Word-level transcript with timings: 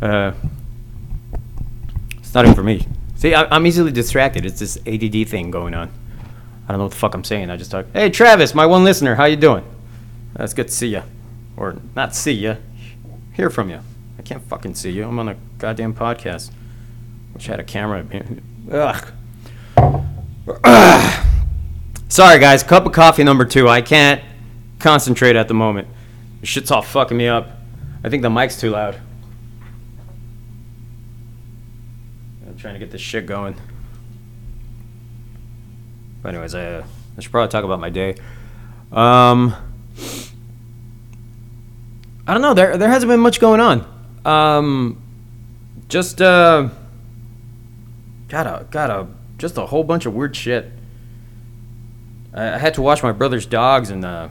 Uh, 0.01 0.31
it's 2.19 2.33
not 2.33 2.45
even 2.45 2.55
for 2.55 2.63
me. 2.63 2.87
See, 3.17 3.35
I, 3.35 3.53
I'm 3.53 3.67
easily 3.67 3.91
distracted. 3.91 4.47
It's 4.47 4.61
this 4.61 4.79
ADD 4.87 5.29
thing 5.29 5.51
going 5.51 5.75
on. 5.75 5.91
I 6.69 6.69
don't 6.69 6.79
know 6.79 6.85
what 6.85 6.93
the 6.93 6.99
fuck 6.99 7.15
I'm 7.15 7.25
saying. 7.25 7.51
I 7.51 7.57
just 7.57 7.73
talk. 7.73 7.87
Hey, 7.93 8.11
Travis, 8.11 8.55
my 8.55 8.65
one 8.65 8.85
listener. 8.85 9.17
How 9.17 9.25
you 9.25 9.35
doing? 9.35 9.65
That's 10.35 10.55
good 10.55 10.69
to 10.69 10.73
see 10.73 10.87
you, 10.87 11.03
or 11.57 11.79
not 11.97 12.15
see 12.15 12.31
you, 12.31 12.57
hear 13.33 13.51
from 13.51 13.71
you. 13.71 13.81
I 14.21 14.23
can't 14.23 14.43
fucking 14.45 14.77
see 14.77 14.93
you. 14.93 15.05
I'm 15.05 15.19
on 15.19 15.31
a 15.31 15.37
goddamn 15.59 15.95
podcast. 15.95 16.53
Wish 17.35 17.49
I 17.49 17.53
had 17.53 17.61
a 17.61 17.65
camera. 17.65 18.07
Ugh. 18.71 19.13
Sorry, 22.09 22.39
guys. 22.39 22.63
Cup 22.63 22.87
of 22.87 22.93
coffee 22.93 23.25
number 23.25 23.45
two. 23.45 23.69
I 23.69 23.83
can't 23.83 24.23
concentrate 24.79 25.37
at 25.37 25.49
the 25.49 25.55
moment. 25.55 25.89
Shit's 26.43 26.71
all 26.71 26.83
fucking 26.83 27.17
me 27.17 27.29
up. 27.29 27.51
I 28.05 28.09
think 28.09 28.23
the 28.23 28.31
mic's 28.31 28.61
too 28.61 28.71
loud. 28.71 29.01
I'm 32.47 32.57
trying 32.57 32.75
to 32.75 32.81
get 32.81 32.91
this 32.91 33.01
shit 33.01 33.27
going. 33.27 33.57
But 36.23 36.31
anyways, 36.31 36.55
I, 36.55 36.65
uh, 36.67 36.85
I 37.17 37.21
should 37.21 37.31
probably 37.31 37.49
talk 37.49 37.65
about 37.65 37.81
my 37.81 37.91
day. 37.91 38.17
Um, 38.93 39.55
I 42.27 42.33
don't 42.33 42.43
know. 42.43 42.55
There 42.55 42.77
there 42.77 42.89
hasn't 42.89 43.11
been 43.11 43.21
much 43.21 43.41
going 43.41 43.61
on. 43.61 43.87
Um, 44.25 45.03
just 45.89 46.21
uh, 46.21 46.69
got 48.29 48.47
a 48.47 48.65
got 48.65 48.91
a 48.91 49.07
just 49.39 49.57
a 49.57 49.67
whole 49.67 49.85
bunch 49.85 50.07
of 50.07 50.15
weird 50.15 50.37
shit. 50.37 50.71
I, 52.35 52.55
I 52.55 52.59
had 52.59 52.75
to 52.75 52.83
watch 52.83 53.03
my 53.03 53.13
brother's 53.13 53.47
dogs, 53.47 53.91
and 53.91 54.05
uh, 54.05 54.29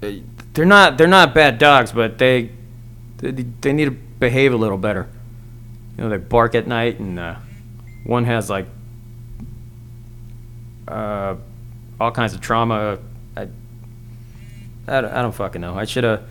they're 0.00 0.64
not 0.66 0.98
they're 0.98 1.06
not 1.06 1.34
bad 1.34 1.58
dogs, 1.58 1.92
but 1.92 2.18
they 2.18 2.50
they, 3.18 3.30
they 3.30 3.72
need 3.72 3.84
to 3.86 3.90
behave 3.90 4.52
a 4.52 4.56
little 4.56 4.78
better. 4.78 5.08
You 5.96 6.04
know, 6.04 6.10
they 6.10 6.16
bark 6.16 6.54
at 6.54 6.66
night, 6.66 6.98
and 6.98 7.18
uh, 7.18 7.36
one 8.04 8.24
has 8.24 8.48
like 8.48 8.66
uh, 10.88 11.36
all 12.00 12.10
kinds 12.10 12.32
of 12.34 12.40
trauma. 12.40 12.98
I, 13.36 13.42
I, 14.88 15.00
don't- 15.02 15.12
I 15.12 15.22
don't 15.22 15.34
fucking 15.34 15.60
know. 15.60 15.74
I 15.76 15.84
should 15.84 16.04
have 16.04 16.22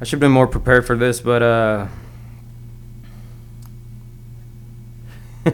I 0.00 0.04
should 0.04 0.12
have 0.12 0.20
been 0.20 0.32
more 0.32 0.46
prepared 0.46 0.86
for 0.86 0.96
this, 0.96 1.20
but 1.20 1.42
uh. 1.42 1.86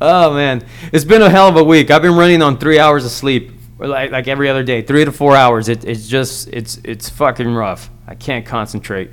oh 0.00 0.34
man, 0.34 0.64
it's 0.92 1.04
been 1.04 1.22
a 1.22 1.30
hell 1.30 1.48
of 1.48 1.56
a 1.56 1.64
week. 1.64 1.90
I've 1.90 2.02
been 2.02 2.14
running 2.16 2.42
on 2.42 2.58
three 2.58 2.78
hours 2.78 3.04
of 3.04 3.10
sleep, 3.10 3.53
like 3.86 4.10
like 4.10 4.28
every 4.28 4.48
other 4.48 4.62
day, 4.62 4.82
three 4.82 5.04
to 5.04 5.12
four 5.12 5.36
hours. 5.36 5.68
It, 5.68 5.84
it's 5.84 6.08
just 6.08 6.48
it's 6.48 6.80
it's 6.84 7.08
fucking 7.08 7.54
rough. 7.54 7.90
I 8.06 8.14
can't 8.14 8.44
concentrate. 8.44 9.10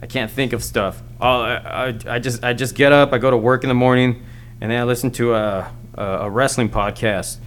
I 0.00 0.06
can't 0.06 0.30
think 0.30 0.52
of 0.52 0.62
stuff. 0.62 1.02
All, 1.20 1.42
I, 1.42 1.54
I, 1.54 1.98
I 2.06 2.18
just 2.18 2.44
I 2.44 2.52
just 2.52 2.74
get 2.74 2.92
up. 2.92 3.12
I 3.12 3.18
go 3.18 3.30
to 3.30 3.36
work 3.36 3.64
in 3.64 3.68
the 3.68 3.74
morning, 3.74 4.22
and 4.60 4.70
then 4.70 4.80
I 4.80 4.84
listen 4.84 5.10
to 5.12 5.34
a 5.34 5.72
a, 5.94 6.30
wrestling 6.30 6.68
podcast. 6.68 7.38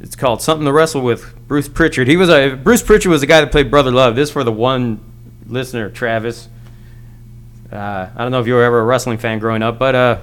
It's 0.00 0.16
called 0.16 0.40
Something 0.42 0.64
to 0.64 0.72
Wrestle 0.72 1.02
with. 1.02 1.34
Bruce 1.48 1.68
Prichard. 1.68 2.08
He 2.08 2.16
was 2.16 2.28
a 2.28 2.54
Bruce 2.54 2.82
Prichard 2.82 3.10
was 3.10 3.20
the 3.20 3.26
guy 3.26 3.40
that 3.40 3.50
played 3.50 3.70
Brother 3.70 3.90
Love. 3.90 4.14
This 4.14 4.30
for 4.30 4.44
the 4.44 4.52
one 4.52 5.00
listener, 5.46 5.90
Travis. 5.90 6.48
Uh, 7.72 8.08
I 8.14 8.22
don't 8.22 8.30
know 8.30 8.40
if 8.40 8.46
you 8.46 8.54
were 8.54 8.64
ever 8.64 8.80
a 8.80 8.84
wrestling 8.84 9.18
fan 9.18 9.38
growing 9.38 9.62
up, 9.62 9.78
but 9.78 9.94
uh, 9.94 10.20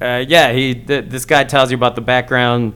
uh, 0.00 0.24
yeah, 0.26 0.52
he 0.52 0.74
th- 0.74 1.06
this 1.08 1.24
guy 1.24 1.44
tells 1.44 1.70
you 1.70 1.76
about 1.76 1.94
the 1.94 2.00
background 2.00 2.74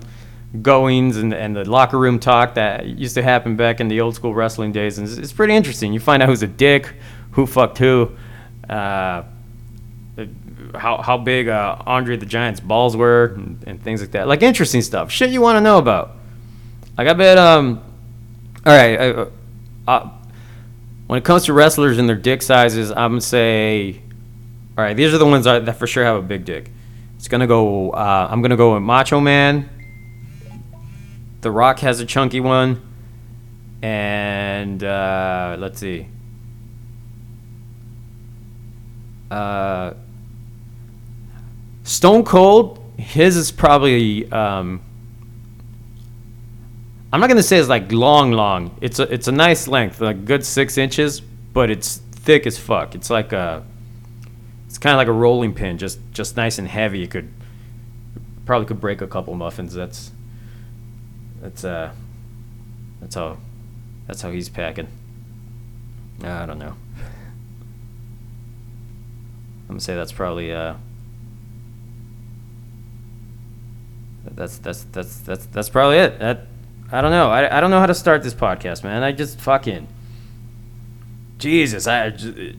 goings 0.62 1.17
and, 1.17 1.34
and 1.34 1.57
the 1.57 1.69
locker 1.69 1.99
room 1.99 2.19
talk 2.19 2.55
that 2.55 2.87
used 2.87 3.15
to 3.15 3.23
happen 3.23 3.57
back 3.57 3.81
in 3.81 3.89
the 3.89 4.01
old 4.01 4.15
school 4.15 4.34
wrestling 4.34 4.73
days, 4.73 4.99
and 4.99 5.09
it's, 5.09 5.17
it's 5.17 5.33
pretty 5.33 5.55
interesting. 5.55 5.93
You 5.93 6.01
find 6.01 6.23
out 6.23 6.29
who's 6.29 6.43
a 6.43 6.47
dick, 6.47 6.95
who 7.33 7.47
fucked 7.47 7.79
who, 7.79 8.12
uh, 8.69 9.23
how 10.75 11.03
how 11.03 11.19
big 11.19 11.49
uh, 11.49 11.77
Andre 11.87 12.17
the 12.17 12.27
Giant's 12.27 12.61
balls 12.61 12.97
were, 12.97 13.34
and, 13.37 13.62
and 13.67 13.83
things 13.83 14.01
like 14.01 14.12
that. 14.12 14.29
Like 14.29 14.43
interesting 14.43 14.83
stuff, 14.83 15.11
shit 15.11 15.31
you 15.31 15.41
want 15.41 15.57
to 15.57 15.61
know 15.61 15.79
about. 15.79 16.17
Like 16.97 17.09
I 17.09 17.13
bet, 17.13 17.39
um, 17.39 17.83
all 18.65 18.73
right, 18.77 19.01
I, 19.01 19.11
uh, 19.11 19.31
uh, 19.87 20.11
when 21.07 21.19
it 21.19 21.25
comes 21.25 21.45
to 21.45 21.53
wrestlers 21.53 21.99
and 21.99 22.09
their 22.09 22.17
dick 22.17 22.43
sizes, 22.43 22.91
I'm 22.91 23.13
gonna 23.13 23.21
say, 23.21 24.01
all 24.77 24.84
right, 24.84 24.97
these 24.97 25.13
are 25.13 25.19
the 25.19 25.27
ones 25.27 25.45
that, 25.45 25.67
that 25.67 25.77
for 25.77 25.87
sure 25.87 26.05
have 26.05 26.17
a 26.17 26.23
big 26.23 26.45
dick. 26.45 26.71
It's 27.17 27.28
gonna 27.28 27.47
go. 27.47 27.91
Uh, 27.91 28.28
I'm 28.31 28.43
gonna 28.43 28.57
go 28.57 28.75
with 28.75 28.83
Macho 28.83 29.21
Man. 29.21 29.69
The 31.47 31.53
Rock 31.53 31.79
has 31.79 32.01
a 32.01 32.05
chunky 32.05 32.41
one, 32.41 32.83
and 33.81 34.83
uh, 34.83 35.55
let's 35.57 35.79
see. 35.79 36.09
Uh, 39.31 39.95
Stone 41.84 42.25
Cold, 42.25 42.84
his 42.99 43.37
is 43.37 43.53
probably. 43.53 44.29
Um, 44.33 44.83
I'm 47.12 47.21
not 47.21 47.29
gonna 47.29 47.45
say 47.45 47.59
it's 47.59 47.69
like 47.69 47.93
long, 47.93 48.33
long. 48.33 48.77
It's 48.81 48.99
a 48.99 49.05
it's 49.05 49.28
a 49.28 49.33
nice 49.33 49.69
length, 49.69 50.01
like 50.01 50.25
good 50.25 50.45
six 50.45 50.77
inches, 50.77 51.21
but 51.21 51.71
it's 51.71 51.99
thick 51.99 52.45
as 52.49 52.59
fuck. 52.59 52.97
It's 52.97 53.09
like 53.09 53.33
a, 53.33 53.65
it's 54.67 54.78
kind 54.78 54.95
of 54.95 54.99
like 54.99 55.07
a 55.07 55.13
rolling 55.13 55.55
pin, 55.55 55.78
just 55.78 56.01
just 56.11 56.37
nice 56.37 56.59
and 56.59 56.67
heavy. 56.67 56.99
You 56.99 57.07
could 57.07 57.33
probably 58.47 58.67
could 58.67 58.81
break 58.81 59.01
a 59.01 59.07
couple 59.07 59.33
muffins. 59.37 59.75
That's 59.75 60.11
that's 61.41 61.64
uh 61.64 61.92
that's 63.00 63.14
how 63.14 63.38
that's 64.06 64.22
how 64.22 64.30
he's 64.30 64.48
packing. 64.48 64.88
I 66.22 66.47
don't 66.47 66.58
know. 66.58 66.74
I'm 69.69 69.69
gonna 69.69 69.80
say 69.80 69.94
that's 69.94 70.12
probably 70.12 70.52
uh. 70.52 70.74
That's 74.32 74.58
that's 74.58 74.84
that's 74.92 75.19
that's 75.20 75.47
that's 75.47 75.69
probably 75.69 75.98
it. 75.98 76.19
That 76.19 76.47
I 76.92 77.00
don't 77.00 77.10
know. 77.10 77.30
I, 77.30 77.56
I 77.56 77.60
don't 77.60 77.71
know 77.71 77.80
how 77.80 77.86
to 77.86 77.94
start 77.94 78.22
this 78.22 78.34
podcast, 78.34 78.84
man. 78.84 79.03
I 79.03 79.12
just 79.12 79.41
fucking 79.41 79.89
Jesus. 81.39 81.86
I 81.86 82.10
just, 82.10 82.56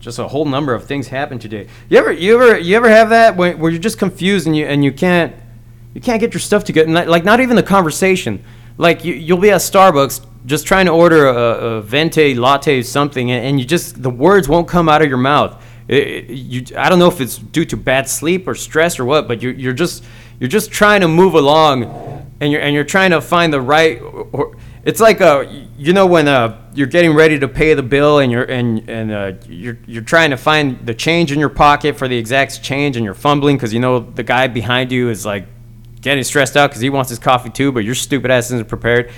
just 0.00 0.18
a 0.18 0.28
whole 0.28 0.44
number 0.44 0.74
of 0.74 0.86
things 0.86 1.08
happened 1.08 1.40
today. 1.40 1.68
You 1.88 1.98
ever 1.98 2.12
you 2.12 2.34
ever 2.34 2.58
you 2.58 2.76
ever 2.76 2.88
have 2.88 3.10
that 3.10 3.36
where 3.36 3.70
you're 3.70 3.80
just 3.80 3.98
confused 3.98 4.46
and 4.46 4.56
you 4.56 4.66
and 4.66 4.84
you 4.84 4.92
can't 4.92 5.34
you 5.94 6.00
can't 6.00 6.20
get 6.20 6.32
your 6.34 6.40
stuff 6.40 6.64
together. 6.64 6.90
Like 7.06 7.24
not 7.24 7.40
even 7.40 7.56
the 7.56 7.62
conversation. 7.62 8.44
Like 8.78 9.04
you 9.04 9.14
you'll 9.14 9.38
be 9.38 9.50
at 9.50 9.60
Starbucks 9.60 10.26
just 10.46 10.66
trying 10.66 10.86
to 10.86 10.92
order 10.92 11.26
a, 11.26 11.34
a 11.34 11.82
venti 11.82 12.34
latte 12.34 12.82
something 12.82 13.30
and, 13.30 13.44
and 13.44 13.60
you 13.60 13.66
just 13.66 14.02
the 14.02 14.08
words 14.10 14.48
won't 14.48 14.68
come 14.68 14.88
out 14.88 15.02
of 15.02 15.08
your 15.08 15.18
mouth. 15.18 15.62
It, 15.88 16.06
it- 16.06 16.30
you 16.30 16.64
I 16.76 16.88
don't 16.88 16.98
know 16.98 17.08
if 17.08 17.20
it's 17.20 17.36
due 17.36 17.64
to 17.66 17.76
bad 17.76 18.08
sleep 18.08 18.46
or 18.48 18.54
stress 18.54 18.98
or 18.98 19.04
what, 19.04 19.28
but 19.28 19.42
you're 19.42 19.52
you're 19.52 19.72
just 19.74 20.04
you're 20.38 20.48
just 20.48 20.70
trying 20.70 21.00
to 21.02 21.08
move 21.08 21.34
along 21.34 21.84
and 22.40 22.50
you're 22.52 22.60
and 22.62 22.74
you're 22.74 22.84
trying 22.84 23.10
to 23.10 23.20
find 23.20 23.52
the 23.52 23.60
right 23.60 24.00
or 24.00 24.56
it's 24.82 24.98
like 25.00 25.20
uh 25.20 25.44
you 25.76 25.92
know 25.92 26.06
when 26.06 26.26
uh 26.26 26.56
you're 26.74 26.86
getting 26.86 27.12
ready 27.14 27.38
to 27.38 27.46
pay 27.48 27.74
the 27.74 27.82
bill 27.82 28.20
and 28.20 28.32
you're 28.32 28.44
and 28.44 28.88
and 28.88 29.12
uh 29.12 29.32
you're 29.46 29.76
you're 29.86 30.02
trying 30.02 30.30
to 30.30 30.38
find 30.38 30.86
the 30.86 30.94
change 30.94 31.32
in 31.32 31.38
your 31.38 31.50
pocket 31.50 31.98
for 31.98 32.08
the 32.08 32.16
exact 32.16 32.62
change 32.62 32.96
and 32.96 33.04
you're 33.04 33.12
fumbling 33.12 33.56
because 33.56 33.74
you 33.74 33.80
know 33.80 33.98
the 34.00 34.22
guy 34.22 34.46
behind 34.46 34.90
you 34.90 35.10
is 35.10 35.26
like 35.26 35.46
getting 36.00 36.24
stressed 36.24 36.56
out 36.56 36.70
because 36.70 36.80
he 36.80 36.90
wants 36.90 37.10
his 37.10 37.18
coffee 37.18 37.50
too 37.50 37.70
but 37.72 37.84
your 37.84 37.94
stupid 37.94 38.30
ass 38.30 38.46
isn't 38.46 38.68
prepared 38.68 39.10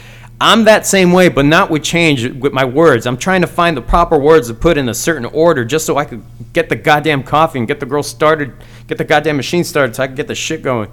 I'm 0.42 0.64
that 0.64 0.86
same 0.86 1.12
way, 1.12 1.28
but 1.28 1.44
not 1.44 1.70
with 1.70 1.84
change 1.84 2.28
with 2.28 2.52
my 2.52 2.64
words. 2.64 3.06
I'm 3.06 3.16
trying 3.16 3.42
to 3.42 3.46
find 3.46 3.76
the 3.76 3.80
proper 3.80 4.18
words 4.18 4.48
to 4.48 4.54
put 4.54 4.76
in 4.76 4.88
a 4.88 4.94
certain 4.94 5.24
order 5.26 5.64
just 5.64 5.86
so 5.86 5.98
I 5.98 6.04
could 6.04 6.24
get 6.52 6.68
the 6.68 6.74
goddamn 6.74 7.22
coffee 7.22 7.60
and 7.60 7.68
get 7.68 7.78
the 7.78 7.86
girl 7.86 8.02
started, 8.02 8.52
get 8.88 8.98
the 8.98 9.04
goddamn 9.04 9.36
machine 9.36 9.62
started 9.62 9.94
so 9.94 10.02
I 10.02 10.08
can 10.08 10.16
get 10.16 10.26
the 10.26 10.34
shit 10.34 10.62
going. 10.62 10.90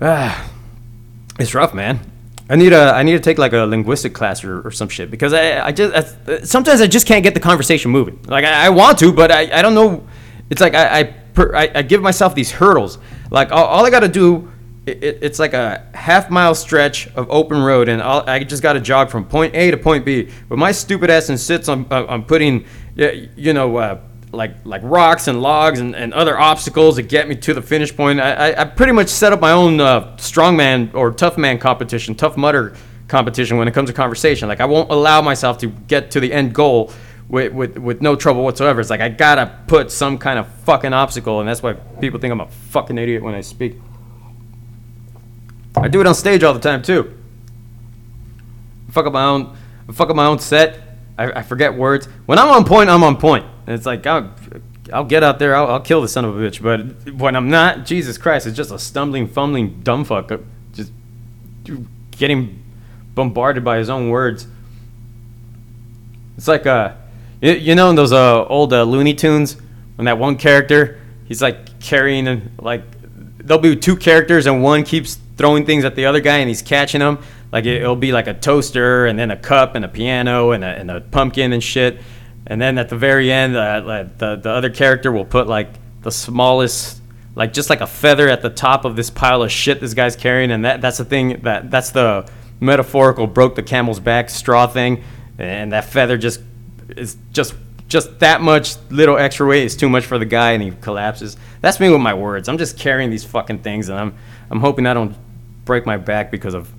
Ah, 0.00 0.50
it's 1.38 1.54
rough, 1.54 1.74
man. 1.74 2.00
I 2.50 2.56
need 2.56 2.72
a 2.72 2.92
I 2.92 3.04
need 3.04 3.12
to 3.12 3.20
take 3.20 3.38
like 3.38 3.52
a 3.52 3.64
linguistic 3.66 4.14
class 4.14 4.42
or, 4.42 4.66
or 4.66 4.72
some 4.72 4.88
shit 4.88 5.08
because 5.08 5.32
I 5.32 5.66
I 5.66 5.70
just 5.70 6.28
I, 6.28 6.40
sometimes 6.42 6.80
I 6.80 6.88
just 6.88 7.06
can't 7.06 7.22
get 7.22 7.34
the 7.34 7.40
conversation 7.40 7.92
moving. 7.92 8.20
Like 8.26 8.44
I, 8.44 8.66
I 8.66 8.70
want 8.70 8.98
to, 8.98 9.12
but 9.12 9.30
I, 9.30 9.58
I 9.58 9.62
don't 9.62 9.74
know. 9.74 10.04
It's 10.50 10.60
like 10.60 10.74
I 10.74 11.00
I, 11.00 11.02
per, 11.04 11.54
I, 11.54 11.70
I 11.72 11.82
give 11.82 12.02
myself 12.02 12.34
these 12.34 12.50
hurdles. 12.50 12.98
Like 13.30 13.52
all, 13.52 13.64
all 13.64 13.86
I 13.86 13.90
got 13.90 14.00
to 14.00 14.08
do 14.08 14.50
it, 14.86 15.18
it's 15.20 15.38
like 15.38 15.52
a 15.52 15.84
half 15.94 16.30
mile 16.30 16.54
stretch 16.54 17.08
of 17.14 17.28
open 17.30 17.60
road, 17.62 17.88
and 17.88 18.00
I'll, 18.00 18.22
i 18.28 18.42
just 18.44 18.62
got 18.62 18.74
to 18.74 18.80
jog 18.80 19.10
from 19.10 19.24
point 19.24 19.54
A 19.54 19.70
to 19.70 19.76
point 19.76 20.04
B. 20.04 20.30
But 20.48 20.58
my 20.58 20.72
stupid 20.72 21.10
ass 21.10 21.28
insists 21.28 21.68
on, 21.68 21.86
uh, 21.90 22.06
on 22.06 22.24
putting, 22.24 22.64
you 22.94 23.52
know, 23.52 23.76
uh, 23.76 24.00
like 24.32 24.54
like 24.64 24.82
rocks 24.84 25.28
and 25.28 25.40
logs 25.40 25.80
and, 25.80 25.94
and 25.94 26.12
other 26.12 26.38
obstacles 26.38 26.96
to 26.96 27.02
get 27.02 27.28
me 27.28 27.36
to 27.36 27.54
the 27.54 27.62
finish 27.62 27.94
point. 27.94 28.20
I, 28.20 28.50
I, 28.50 28.60
I 28.62 28.64
pretty 28.64 28.92
much 28.92 29.08
set 29.08 29.32
up 29.32 29.40
my 29.40 29.52
own 29.52 29.80
uh, 29.80 30.16
strongman 30.16 30.94
or 30.94 31.10
tough 31.12 31.38
man 31.38 31.58
competition, 31.58 32.14
tough 32.14 32.36
mudder 32.36 32.76
competition 33.08 33.56
when 33.56 33.68
it 33.68 33.74
comes 33.74 33.88
to 33.88 33.94
conversation. 33.94 34.48
Like 34.48 34.60
I 34.60 34.66
won't 34.66 34.90
allow 34.90 35.22
myself 35.22 35.58
to 35.58 35.68
get 35.68 36.10
to 36.12 36.20
the 36.20 36.32
end 36.32 36.54
goal 36.54 36.92
with, 37.28 37.52
with, 37.52 37.78
with 37.78 38.00
no 38.00 38.16
trouble 38.16 38.44
whatsoever. 38.44 38.80
It's 38.80 38.90
like 38.90 39.00
I 39.00 39.08
gotta 39.08 39.52
put 39.66 39.90
some 39.90 40.18
kind 40.18 40.38
of 40.38 40.48
fucking 40.64 40.92
obstacle, 40.92 41.40
and 41.40 41.48
that's 41.48 41.62
why 41.62 41.74
people 41.74 42.20
think 42.20 42.32
I'm 42.32 42.40
a 42.40 42.48
fucking 42.48 42.98
idiot 42.98 43.22
when 43.22 43.34
I 43.34 43.40
speak. 43.40 43.76
I 45.76 45.88
do 45.88 46.00
it 46.00 46.06
on 46.06 46.14
stage 46.14 46.42
all 46.42 46.54
the 46.54 46.60
time 46.60 46.82
too. 46.82 47.12
I 48.88 48.92
fuck 48.92 49.06
up 49.06 49.12
my 49.12 49.24
own, 49.24 49.56
I 49.88 49.92
fuck 49.92 50.08
up 50.08 50.16
my 50.16 50.26
own 50.26 50.38
set. 50.38 50.80
I, 51.18 51.40
I 51.40 51.42
forget 51.42 51.74
words. 51.74 52.06
When 52.26 52.38
I'm 52.38 52.48
on 52.48 52.64
point, 52.64 52.90
I'm 52.90 53.02
on 53.02 53.16
point. 53.16 53.46
And 53.66 53.74
it's 53.74 53.86
like 53.86 54.06
I'll, 54.06 54.34
I'll 54.92 55.04
get 55.04 55.22
out 55.22 55.38
there. 55.38 55.56
I'll, 55.56 55.66
I'll 55.66 55.80
kill 55.80 56.02
the 56.02 56.08
son 56.08 56.24
of 56.24 56.36
a 56.36 56.40
bitch. 56.40 56.62
But 56.62 57.14
when 57.14 57.36
I'm 57.36 57.50
not, 57.50 57.84
Jesus 57.84 58.18
Christ, 58.18 58.46
it's 58.46 58.56
just 58.56 58.70
a 58.70 58.78
stumbling, 58.78 59.26
fumbling 59.26 59.80
dumb 59.80 60.04
fuck. 60.04 60.30
Just 60.72 60.92
getting 62.12 62.62
bombarded 63.14 63.64
by 63.64 63.78
his 63.78 63.90
own 63.90 64.10
words. 64.10 64.46
It's 66.36 66.48
like 66.48 66.66
uh, 66.66 66.94
you, 67.40 67.52
you 67.52 67.74
know 67.74 67.90
in 67.90 67.96
those 67.96 68.12
uh 68.12 68.44
old 68.46 68.72
uh, 68.72 68.82
Looney 68.82 69.14
Tunes 69.14 69.56
when 69.96 70.04
that 70.06 70.18
one 70.18 70.36
character 70.36 71.00
he's 71.26 71.42
like 71.42 71.80
carrying 71.80 72.50
like 72.58 72.82
there'll 73.38 73.62
be 73.62 73.76
two 73.76 73.96
characters 73.96 74.46
and 74.46 74.62
one 74.62 74.82
keeps 74.82 75.18
throwing 75.36 75.64
things 75.64 75.84
at 75.84 75.94
the 75.94 76.06
other 76.06 76.20
guy 76.20 76.38
and 76.38 76.48
he's 76.48 76.62
catching 76.62 77.00
them. 77.00 77.18
Like 77.52 77.64
it, 77.64 77.82
will 77.82 77.96
be 77.96 78.12
like 78.12 78.26
a 78.26 78.34
toaster 78.34 79.06
and 79.06 79.18
then 79.18 79.30
a 79.30 79.36
cup 79.36 79.74
and 79.74 79.84
a 79.84 79.88
piano 79.88 80.50
and 80.50 80.64
a, 80.64 80.66
and 80.66 80.90
a 80.90 81.00
pumpkin 81.00 81.52
and 81.52 81.62
shit. 81.62 82.00
And 82.46 82.60
then 82.60 82.78
at 82.78 82.88
the 82.88 82.96
very 82.96 83.30
end, 83.32 83.56
uh, 83.56 83.80
the 84.18 84.36
the 84.36 84.50
other 84.50 84.70
character 84.70 85.10
will 85.10 85.24
put 85.24 85.46
like 85.46 85.68
the 86.02 86.12
smallest, 86.12 87.00
like 87.34 87.52
just 87.52 87.70
like 87.70 87.80
a 87.80 87.86
feather 87.86 88.28
at 88.28 88.42
the 88.42 88.50
top 88.50 88.84
of 88.84 88.94
this 88.94 89.10
pile 89.10 89.42
of 89.42 89.50
shit 89.50 89.80
this 89.80 89.94
guy's 89.94 90.16
carrying. 90.16 90.50
And 90.50 90.64
that 90.64 90.80
that's 90.80 90.98
the 90.98 91.04
thing 91.04 91.40
that 91.42 91.70
that's 91.70 91.90
the 91.90 92.28
metaphorical 92.60 93.26
broke 93.26 93.54
the 93.54 93.62
camel's 93.62 94.00
back 94.00 94.30
straw 94.30 94.66
thing. 94.66 95.02
And 95.38 95.72
that 95.72 95.86
feather 95.86 96.16
just 96.16 96.40
is 96.88 97.16
just 97.32 97.54
just 97.88 98.18
that 98.18 98.40
much 98.40 98.76
little 98.90 99.16
extra 99.16 99.46
weight 99.46 99.62
is 99.62 99.76
too 99.76 99.88
much 99.88 100.04
for 100.04 100.18
the 100.18 100.24
guy 100.24 100.52
and 100.52 100.62
he 100.62 100.72
collapses. 100.80 101.36
That's 101.60 101.78
me 101.78 101.88
with 101.88 102.00
my 102.00 102.14
words. 102.14 102.48
I'm 102.48 102.58
just 102.58 102.78
carrying 102.78 103.10
these 103.10 103.24
fucking 103.24 103.60
things 103.60 103.88
and 103.88 103.98
I'm 103.98 104.14
I'm 104.50 104.60
hoping 104.60 104.86
I 104.86 104.94
don't 104.94 105.14
break 105.64 105.86
my 105.86 105.96
back 105.96 106.30
because 106.30 106.54
of 106.54 106.72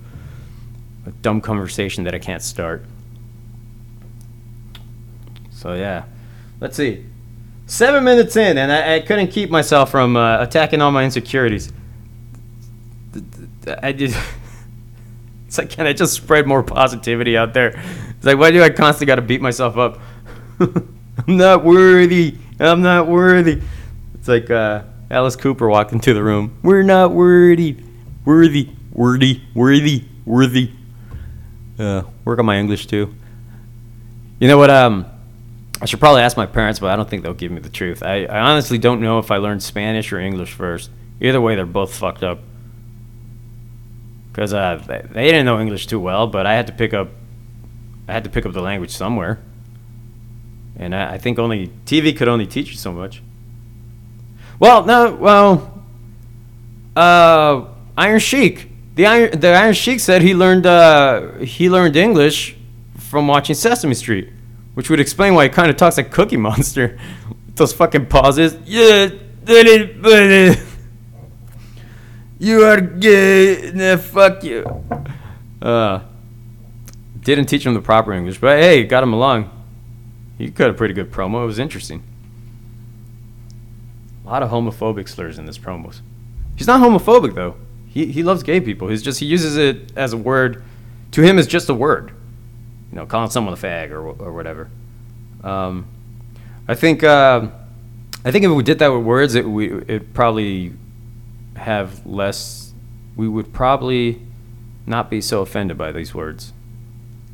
a 1.06 1.12
dumb 1.12 1.42
conversation 1.42 2.04
that 2.04 2.14
I 2.14 2.20
can't 2.20 2.42
start. 2.42 2.86
So 5.52 5.74
yeah, 5.74 6.04
let's 6.60 6.78
see. 6.78 7.06
Seven 7.66 8.04
minutes 8.04 8.36
in, 8.38 8.58
and 8.58 8.72
I, 8.72 8.96
I 8.96 9.00
couldn't 9.02 9.28
keep 9.28 9.50
myself 9.50 9.92
from 9.92 10.16
uh, 10.16 10.42
attacking 10.42 10.82
all 10.82 10.92
my 10.92 11.04
insecurities. 11.04 11.74
I 13.82 13.92
just, 13.92 14.18
it's 15.48 15.58
like, 15.58 15.70
can 15.70 15.86
I 15.86 15.94
just 15.94 16.14
spread 16.14 16.48
more 16.48 16.64
positivity 16.64 17.36
out 17.36 17.54
there? 17.54 17.82
It's 18.18 18.26
like, 18.26 18.38
why 18.38 18.52
do 18.52 18.62
I 18.62 18.70
constantly 18.70 19.06
got 19.08 19.16
to 19.16 19.22
beat 19.22 19.42
myself 19.42 19.78
up? 19.78 20.00
I'm 20.60 21.38
not 21.38 21.64
worthy. 21.64 22.38
I'm 22.60 22.82
not 22.82 23.08
worthy. 23.08 23.62
It's 24.16 24.28
like 24.28 24.50
uh, 24.50 24.84
Alice 25.10 25.36
Cooper 25.36 25.70
walked 25.70 25.94
into 25.94 26.14
the 26.14 26.24
room. 26.24 26.58
We're 26.64 26.84
not 26.84 27.12
worthy. 27.12 27.78
Worthy 28.26 28.72
worthy, 28.98 29.42
worthy, 29.54 30.04
worthy. 30.26 30.72
Uh, 31.80 32.02
work 32.26 32.40
on 32.40 32.46
my 32.46 32.58
English 32.58 32.88
too. 32.88 33.14
You 34.40 34.48
know 34.48 34.58
what? 34.58 34.72
Um, 34.72 35.06
I 35.80 35.86
should 35.86 36.00
probably 36.00 36.24
ask 36.24 36.36
my 36.36 36.48
parents, 36.48 36.80
but 36.80 36.90
I 36.90 36.96
don't 36.96 37.08
think 37.08 37.22
they'll 37.22 37.36
give 37.36 37.52
me 37.52 37.60
the 37.60 37.70
truth. 37.70 38.02
I, 38.02 38.26
I 38.26 38.40
honestly 38.40 38.80
don't 38.80 39.00
know 39.00 39.20
if 39.20 39.30
I 39.30 39.38
learned 39.38 39.62
Spanish 39.62 40.12
or 40.12 40.20
English 40.20 40.52
first. 40.52 40.90
Either 41.22 41.40
way, 41.40 41.56
they're 41.56 41.68
both 41.68 41.96
fucked 41.96 42.24
up. 42.24 42.40
Because 44.32 44.54
uh, 44.54 44.84
they 44.88 45.26
didn't 45.26 45.46
know 45.46 45.60
English 45.60 45.88
too 45.88 46.00
well, 46.00 46.28
but 46.28 46.46
I 46.46 46.54
had 46.54 46.68
to 46.68 46.74
pick 46.74 46.94
up, 46.94 47.10
I 48.08 48.14
had 48.14 48.24
to 48.24 48.30
pick 48.30 48.46
up 48.46 48.54
the 48.54 48.62
language 48.62 48.92
somewhere. 48.92 49.40
And 50.78 50.96
I, 50.96 51.14
I 51.14 51.18
think 51.18 51.40
only 51.40 51.68
TV 51.86 52.16
could 52.16 52.28
only 52.28 52.46
teach 52.46 52.70
you 52.70 52.78
so 52.78 52.92
much. 52.92 53.22
Well, 54.60 54.86
no, 54.86 55.16
well, 55.16 55.84
uh, 56.96 57.66
Iron 57.98 58.20
Sheik 58.20 58.70
the 58.98 59.06
Iron 59.06 59.40
the 59.40 59.54
Iron 59.54 59.74
Sheik 59.74 60.00
said 60.00 60.24
he 60.24 60.34
learned 60.34 60.66
uh, 60.66 61.34
he 61.38 61.70
learned 61.70 61.96
English 61.96 62.58
from 62.98 63.28
watching 63.28 63.56
Sesame 63.56 63.94
Street, 63.94 64.30
which 64.74 64.90
would 64.90 65.00
explain 65.00 65.36
why 65.36 65.44
he 65.44 65.50
kind 65.50 65.70
of 65.70 65.78
talks 65.78 65.98
like 65.98 66.12
Cookie 66.12 66.36
Monster. 66.36 66.98
Those 67.56 67.74
fucking 67.74 68.08
pauses. 68.08 68.58
Yeah, 68.66 69.10
you 72.40 72.64
are 72.64 72.82
gay. 72.82 73.72
Nah, 73.74 73.98
fuck 73.98 74.44
you. 74.44 74.66
Uh, 75.62 76.02
didn't 77.36 77.50
teach 77.50 77.66
him 77.66 77.74
the 77.74 77.82
proper 77.82 78.14
English, 78.14 78.40
but 78.40 78.60
hey, 78.60 78.84
got 78.84 79.04
him 79.04 79.14
along. 79.14 79.50
He 80.38 80.52
cut 80.52 80.70
a 80.70 80.74
pretty 80.74 80.94
good 80.94 81.12
promo. 81.12 81.44
It 81.44 81.48
was 81.48 81.60
interesting. 81.60 82.04
A 84.26 84.30
lot 84.30 84.44
of 84.44 84.50
homophobic 84.50 85.08
slurs 85.08 85.40
in 85.40 85.46
this 85.46 85.58
promos. 85.58 86.02
He's 86.56 86.68
not 86.68 86.82
homophobic 86.82 87.34
though 87.34 87.56
he, 87.98 88.06
he 88.12 88.22
loves 88.22 88.44
gay 88.44 88.62
people. 88.62 88.90
He's 88.90 89.02
just 89.02 89.20
he 89.20 89.26
uses 89.26 89.58
it 89.58 89.92
as 89.96 90.14
a 90.14 90.18
word. 90.18 90.64
To 91.12 91.22
him, 91.22 91.40
it's 91.40 91.48
just 91.48 91.68
a 91.70 91.74
word. 91.74 92.12
You 92.92 92.98
know, 92.98 93.06
calling 93.08 93.32
someone 93.32 93.54
a 93.54 93.58
fag 93.58 93.90
or 93.90 94.08
or 94.08 94.34
whatever. 94.34 94.70
Um, 95.44 95.88
I 96.68 96.76
think 96.76 97.04
uh, 97.04 97.48
I 98.24 98.32
think 98.32 98.46
if 98.46 98.52
we 98.52 98.62
did 98.62 98.78
that 98.80 98.90
with 98.90 99.04
words, 99.04 99.34
it 99.34 99.50
we 99.50 99.72
it 99.88 100.14
probably 100.14 100.74
have 101.56 102.06
less. 102.06 102.74
We 103.16 103.28
would 103.28 103.52
probably 103.52 104.22
not 104.86 105.10
be 105.10 105.20
so 105.20 105.42
offended 105.42 105.76
by 105.76 105.92
these 105.92 106.14
words. 106.14 106.54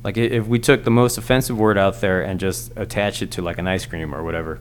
Like 0.03 0.17
if 0.17 0.47
we 0.47 0.59
took 0.59 0.83
the 0.83 0.91
most 0.91 1.17
offensive 1.17 1.57
word 1.57 1.77
out 1.77 2.01
there 2.01 2.21
and 2.21 2.39
just 2.39 2.71
attach 2.75 3.21
it 3.21 3.31
to 3.31 3.41
like 3.41 3.57
an 3.57 3.67
ice 3.67 3.85
cream 3.85 4.13
or 4.13 4.23
whatever 4.23 4.59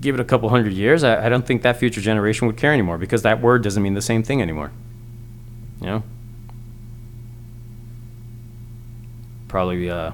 give 0.00 0.14
it 0.14 0.20
a 0.20 0.24
couple 0.24 0.48
hundred 0.48 0.72
years, 0.72 1.04
I, 1.04 1.26
I 1.26 1.28
don't 1.28 1.46
think 1.46 1.62
that 1.62 1.76
future 1.76 2.00
generation 2.00 2.46
would 2.46 2.56
care 2.56 2.72
anymore 2.72 2.98
because 2.98 3.22
that 3.22 3.40
word 3.40 3.62
doesn't 3.62 3.82
mean 3.82 3.94
the 3.94 4.02
same 4.02 4.22
thing 4.22 4.40
anymore. 4.40 4.72
You 5.80 5.86
know? 5.86 6.02
Probably 9.48 9.90
uh, 9.90 10.12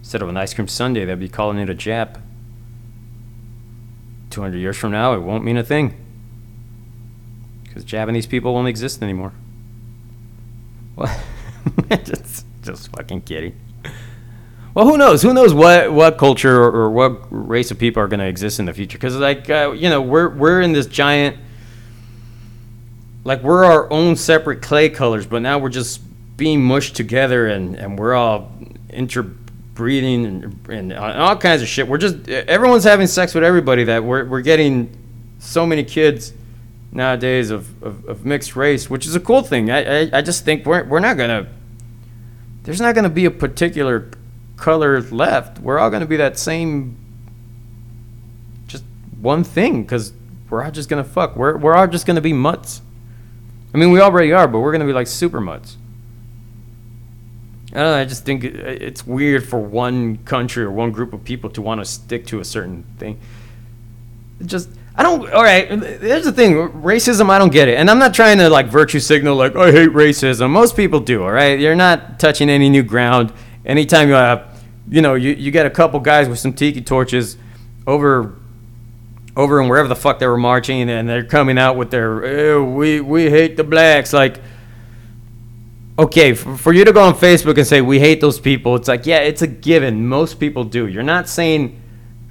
instead 0.00 0.22
of 0.22 0.28
an 0.28 0.36
ice 0.36 0.54
cream 0.54 0.68
sundae, 0.68 1.04
they'd 1.04 1.18
be 1.18 1.28
calling 1.28 1.58
it 1.58 1.70
a 1.70 1.74
Jap. 1.74 2.20
200 4.30 4.56
years 4.58 4.76
from 4.76 4.92
now, 4.92 5.14
it 5.14 5.20
won't 5.20 5.44
mean 5.44 5.56
a 5.56 5.64
thing. 5.64 5.94
Because 7.64 7.84
Japanese 7.84 8.26
people 8.26 8.54
won't 8.54 8.68
exist 8.68 9.02
anymore. 9.02 9.32
What? 10.94 11.18
just, 12.04 12.46
just 12.62 12.90
fucking 12.92 13.22
kidding. 13.22 13.58
Well, 14.74 14.86
who 14.86 14.96
knows? 14.96 15.20
Who 15.20 15.34
knows 15.34 15.52
what 15.52 15.92
what 15.92 16.16
culture 16.16 16.64
or, 16.64 16.88
what 16.88 17.26
race 17.30 17.70
of 17.70 17.78
people 17.78 18.02
are 18.02 18.08
going 18.08 18.20
to 18.20 18.26
exist 18.26 18.58
in 18.58 18.64
the 18.64 18.72
future? 18.72 18.96
Because 18.96 19.14
like 19.16 19.50
uh, 19.50 19.74
you 19.76 19.90
know, 19.90 20.00
we're 20.00 20.30
we're 20.30 20.62
in 20.62 20.72
this 20.72 20.86
giant, 20.86 21.36
like 23.22 23.42
we're 23.42 23.66
our 23.66 23.92
own 23.92 24.16
separate 24.16 24.62
clay 24.62 24.88
colors, 24.88 25.26
but 25.26 25.42
now 25.42 25.58
we're 25.58 25.68
just 25.68 26.00
being 26.38 26.62
mushed 26.62 26.96
together, 26.96 27.48
and 27.48 27.76
and 27.76 27.98
we're 27.98 28.14
all 28.14 28.50
interbreeding 28.88 30.24
and, 30.24 30.68
and 30.70 30.92
all 30.94 31.36
kinds 31.36 31.60
of 31.60 31.68
shit. 31.68 31.86
We're 31.86 31.98
just 31.98 32.26
everyone's 32.30 32.84
having 32.84 33.08
sex 33.08 33.34
with 33.34 33.44
everybody. 33.44 33.84
That 33.84 34.02
we're 34.02 34.24
we're 34.24 34.40
getting 34.40 34.96
so 35.38 35.66
many 35.66 35.84
kids 35.84 36.32
nowadays 36.92 37.50
of, 37.50 37.82
of, 37.82 38.04
of 38.06 38.24
mixed 38.24 38.54
race, 38.54 38.88
which 38.88 39.06
is 39.06 39.14
a 39.14 39.20
cool 39.20 39.42
thing. 39.42 39.70
I, 39.70 40.02
I, 40.02 40.10
I 40.14 40.22
just 40.22 40.44
think 40.44 40.64
we're 40.64 40.84
we're 40.84 41.00
not 41.00 41.16
gonna. 41.16 41.48
There's 42.62 42.80
not 42.80 42.94
gonna 42.94 43.10
be 43.10 43.24
a 43.24 43.30
particular 43.30 44.10
color 44.62 45.00
left, 45.00 45.58
we're 45.58 45.78
all 45.78 45.90
going 45.90 46.02
to 46.02 46.06
be 46.06 46.16
that 46.16 46.38
same, 46.38 46.96
just 48.68 48.84
one 49.20 49.42
thing 49.42 49.82
because 49.82 50.12
we're 50.48 50.62
all 50.62 50.70
just 50.70 50.88
going 50.88 51.02
to 51.02 51.08
fuck. 51.08 51.34
We're, 51.34 51.56
we're 51.56 51.74
all 51.74 51.88
just 51.88 52.06
going 52.06 52.14
to 52.14 52.22
be 52.22 52.32
mutts. 52.32 52.80
I 53.74 53.78
mean, 53.78 53.90
we 53.90 54.00
already 54.00 54.32
are, 54.32 54.46
but 54.46 54.60
we're 54.60 54.70
going 54.70 54.80
to 54.80 54.86
be 54.86 54.92
like 54.92 55.08
super 55.08 55.40
mutts. 55.40 55.76
I 57.72 57.76
don't 57.76 57.84
know. 57.84 57.94
I 57.94 58.04
just 58.04 58.24
think 58.24 58.44
it's 58.44 59.04
weird 59.04 59.48
for 59.48 59.58
one 59.58 60.18
country 60.18 60.62
or 60.62 60.70
one 60.70 60.92
group 60.92 61.12
of 61.12 61.24
people 61.24 61.50
to 61.50 61.62
want 61.62 61.80
to 61.80 61.84
stick 61.84 62.26
to 62.26 62.38
a 62.38 62.44
certain 62.44 62.84
thing. 62.98 63.18
It 64.40 64.46
just 64.46 64.68
I 64.94 65.02
don't. 65.02 65.32
All 65.32 65.42
right, 65.42 65.68
here's 65.68 66.24
the 66.24 66.32
thing: 66.32 66.54
racism. 66.54 67.30
I 67.30 67.38
don't 67.38 67.52
get 67.52 67.68
it, 67.68 67.78
and 67.78 67.90
I'm 67.90 67.98
not 67.98 68.12
trying 68.14 68.38
to 68.38 68.50
like 68.50 68.66
virtue 68.66 69.00
signal 69.00 69.36
like 69.36 69.56
I 69.56 69.70
hate 69.72 69.90
racism. 69.90 70.50
Most 70.50 70.76
people 70.76 71.00
do. 71.00 71.22
All 71.22 71.32
right, 71.32 71.58
you're 71.58 71.74
not 71.74 72.20
touching 72.20 72.50
any 72.50 72.68
new 72.68 72.82
ground. 72.82 73.32
Anytime 73.64 74.08
you 74.08 74.14
have, 74.14 74.62
you 74.88 75.00
know, 75.00 75.14
you, 75.14 75.30
you 75.30 75.50
get 75.50 75.64
a 75.64 75.70
couple 75.70 75.98
guys 76.00 76.28
with 76.28 76.38
some 76.38 76.52
tiki 76.52 76.82
torches 76.82 77.38
over 77.86 78.34
over 79.34 79.60
and 79.60 79.70
wherever 79.70 79.88
the 79.88 79.96
fuck 79.96 80.18
they 80.18 80.26
were 80.26 80.36
marching, 80.36 80.90
and 80.90 81.08
they're 81.08 81.24
coming 81.24 81.58
out 81.58 81.76
with 81.76 81.90
their 81.90 82.62
we 82.62 83.00
we 83.00 83.30
hate 83.30 83.56
the 83.56 83.64
blacks 83.64 84.12
like 84.12 84.40
okay, 85.98 86.34
for, 86.34 86.56
for 86.56 86.72
you 86.72 86.84
to 86.84 86.92
go 86.92 87.02
on 87.02 87.14
Facebook 87.14 87.58
and 87.58 87.66
say 87.66 87.80
we 87.80 87.98
hate 87.98 88.20
those 88.20 88.40
people, 88.40 88.76
it's 88.76 88.88
like 88.88 89.06
yeah, 89.06 89.18
it's 89.18 89.42
a 89.42 89.46
given. 89.46 90.06
Most 90.06 90.38
people 90.38 90.64
do. 90.64 90.86
You're 90.86 91.02
not 91.02 91.28
saying, 91.28 91.81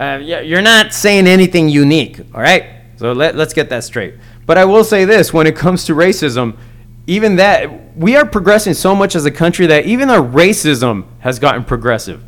uh, 0.02 0.18
you're 0.18 0.64
not 0.64 0.94
saying 0.94 1.28
anything 1.28 1.70
unique. 1.70 2.20
All 2.34 2.42
right, 2.42 2.66
so 2.98 3.14
let, 3.14 3.36
let's 3.36 3.54
get 3.54 3.70
that 3.70 3.84
straight. 3.84 4.16
But 4.48 4.58
I 4.58 4.66
will 4.66 4.84
say 4.84 5.06
this: 5.06 5.32
when 5.32 5.46
it 5.46 5.56
comes 5.56 5.86
to 5.86 5.94
racism, 5.94 6.58
even 7.06 7.36
that 7.36 7.96
we 7.96 8.16
are 8.16 8.26
progressing 8.26 8.74
so 8.74 8.96
much 8.96 9.16
as 9.16 9.26
a 9.26 9.32
country 9.32 9.68
that 9.68 9.86
even 9.86 10.10
our 10.10 10.22
racism 10.22 11.06
has 11.20 11.38
gotten 11.38 11.64
progressive. 11.64 12.24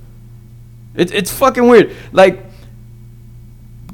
It, 0.96 1.12
it's 1.12 1.32
fucking 1.32 1.68
weird. 1.68 1.96
Like 2.12 2.46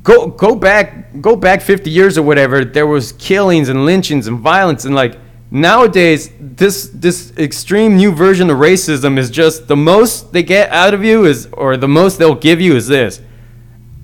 go 0.04 0.28
go 0.28 0.56
back 0.56 1.22
go 1.22 1.36
back 1.36 1.62
50 1.62 1.90
years 1.90 2.18
or 2.18 2.24
whatever 2.24 2.64
there 2.64 2.88
was 2.88 3.12
killings 3.14 3.70
and 3.70 3.86
lynchings 3.86 4.28
and 4.28 4.40
violence 4.40 4.86
and 4.86 4.96
like 4.96 5.18
nowadays 5.52 6.32
this 6.40 6.90
this 6.94 7.34
extreme 7.38 7.98
new 7.98 8.12
version 8.12 8.50
of 8.50 8.58
racism 8.58 9.18
is 9.18 9.30
just 9.30 9.68
the 9.68 9.76
most 9.76 10.32
they 10.32 10.42
get 10.42 10.70
out 10.72 10.94
of 10.94 11.04
you 11.04 11.26
is 11.26 11.50
or 11.52 11.76
the 11.76 11.88
most 11.88 12.18
they'll 12.18 12.34
give 12.34 12.62
you 12.62 12.76
is 12.76 12.88
this 12.88 13.20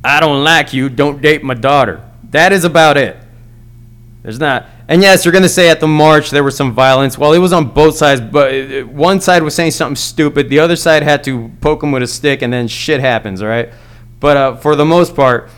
i 0.06 0.20
don't 0.20 0.44
like 0.44 0.74
you 0.74 0.90
don't 0.90 1.22
date 1.22 1.44
my 1.44 1.54
daughter. 1.54 2.02
That 2.32 2.52
is 2.52 2.64
about 2.66 2.98
it. 2.98 3.18
There's 4.24 4.40
not. 4.40 4.66
And 4.88 5.02
yes 5.02 5.24
you're 5.26 5.32
going 5.32 5.42
to 5.44 5.50
say 5.50 5.70
at 5.70 5.80
the 5.80 5.88
march 5.88 6.30
there 6.30 6.44
was 6.44 6.56
some 6.56 6.74
violence. 6.74 7.18
Well 7.18 7.34
it 7.34 7.40
was 7.40 7.54
on 7.54 7.70
both 7.72 7.96
sides 7.98 8.22
but 8.22 8.54
it- 8.54 8.88
one 8.88 9.22
side 9.22 9.42
was 9.44 9.56
saying 9.56 9.72
something 9.72 9.96
stupid. 9.96 10.50
The 10.50 10.60
other 10.60 10.76
side 10.76 11.04
had 11.04 11.24
to 11.26 11.50
poke 11.62 11.82
them 11.82 11.92
with 11.92 12.04
a 12.04 12.08
stick 12.08 12.42
and 12.42 12.52
then 12.52 12.68
shit 12.68 13.00
happens 13.00 13.42
all 13.42 13.48
right? 13.48 13.70
But 14.20 14.38
uh, 14.38 14.56
for 14.58 14.76
the 14.76 14.86
most 14.86 15.16
part 15.16 15.50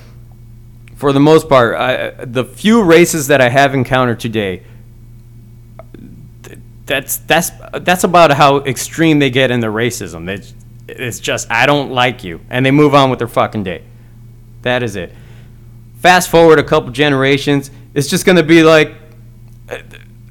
for 0.95 1.13
the 1.13 1.19
most 1.19 1.47
part, 1.47 1.75
I, 1.75 2.25
the 2.25 2.43
few 2.43 2.81
races 2.83 3.27
that 3.27 3.39
I 3.39 3.49
have 3.49 3.75
encountered 3.75 4.19
today, 4.19 4.63
that's 6.87 7.17
that's 7.17 7.51
that's 7.81 8.03
about 8.03 8.31
how 8.31 8.57
extreme 8.61 9.19
they 9.19 9.29
get 9.29 9.51
in 9.51 9.59
their 9.59 9.71
racism. 9.71 10.27
It's, 10.27 10.55
it's 10.87 11.19
just 11.19 11.51
I 11.51 11.65
don't 11.67 11.91
like 11.91 12.23
you, 12.23 12.39
and 12.49 12.65
they 12.65 12.71
move 12.71 12.95
on 12.95 13.09
with 13.09 13.19
their 13.19 13.27
fucking 13.27 13.63
day. 13.63 13.83
That 14.61 14.83
is 14.83 14.95
it. 14.95 15.13
Fast 15.99 16.29
forward 16.29 16.59
a 16.59 16.63
couple 16.63 16.91
generations, 16.91 17.71
it's 17.93 18.07
just 18.07 18.25
gonna 18.25 18.43
be 18.43 18.63
like 18.63 18.93
uh, 19.69 19.75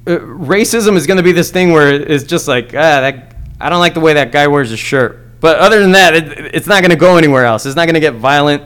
uh, 0.06 0.18
racism 0.18 0.97
is 0.97 1.06
gonna 1.06 1.23
be 1.23 1.33
this 1.33 1.50
thing 1.50 1.73
where 1.73 1.92
it's 1.92 2.25
just 2.25 2.49
like 2.49 2.68
ah 2.68 3.00
that 3.00 3.37
I 3.61 3.68
don't 3.68 3.80
like 3.80 3.95
the 3.95 4.00
way 4.00 4.14
that 4.14 4.33
guy 4.33 4.47
wears 4.47 4.71
his 4.71 4.78
shirt. 4.78 5.40
But 5.40 5.59
other 5.59 5.80
than 5.80 5.92
that, 5.92 6.14
it, 6.14 6.54
it's 6.54 6.66
not 6.66 6.83
gonna 6.83 6.97
go 6.97 7.16
anywhere 7.16 7.45
else. 7.45 7.66
It's 7.66 7.76
not 7.76 7.87
gonna 7.87 8.00
get 8.00 8.14
violent 8.14 8.62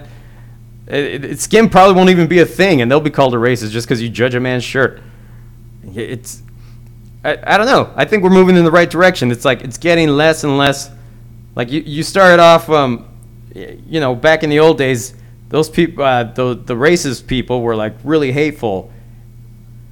it, 0.91 1.25
it, 1.25 1.41
skin 1.41 1.69
probably 1.69 1.95
won't 1.95 2.11
even 2.11 2.27
be 2.27 2.41
a 2.41 2.47
thing, 2.47 2.83
and 2.83 2.91
they'll 2.91 3.01
be 3.01 3.11
called 3.11 3.35
a 3.35 3.39
racist 3.39 3.71
just 3.71 3.87
because 3.87 4.03
you 4.03 4.09
judge 4.09 4.35
a 4.35 4.41
man's 4.41 4.65
shirt. 4.65 5.01
It's, 5.95 6.43
I, 7.25 7.39
I 7.45 7.57
don't 7.57 7.67
know. 7.67 7.93
I 7.95 8.05
think 8.05 8.25
we're 8.25 8.31
moving 8.31 8.57
in 8.57 8.65
the 8.65 8.71
right 8.71 8.91
direction. 8.91 9.31
It's 9.31 9.45
like 9.45 9.63
it's 9.63 9.79
getting 9.79 10.09
less 10.09 10.43
and 10.43 10.59
less. 10.59 10.91
Like 11.55 11.71
you, 11.71 11.81
you 11.81 12.03
started 12.03 12.41
off, 12.41 12.69
um, 12.69 13.09
you 13.55 14.01
know, 14.01 14.15
back 14.15 14.43
in 14.43 14.51
the 14.51 14.59
old 14.59 14.79
days, 14.79 15.15
those 15.51 15.69
people, 15.69 16.03
uh, 16.03 16.25
the 16.25 16.55
the 16.55 16.75
racist 16.75 17.27
people 17.27 17.63
were 17.63 17.77
like 17.77 17.95
really 18.03 18.33
hateful. 18.33 18.91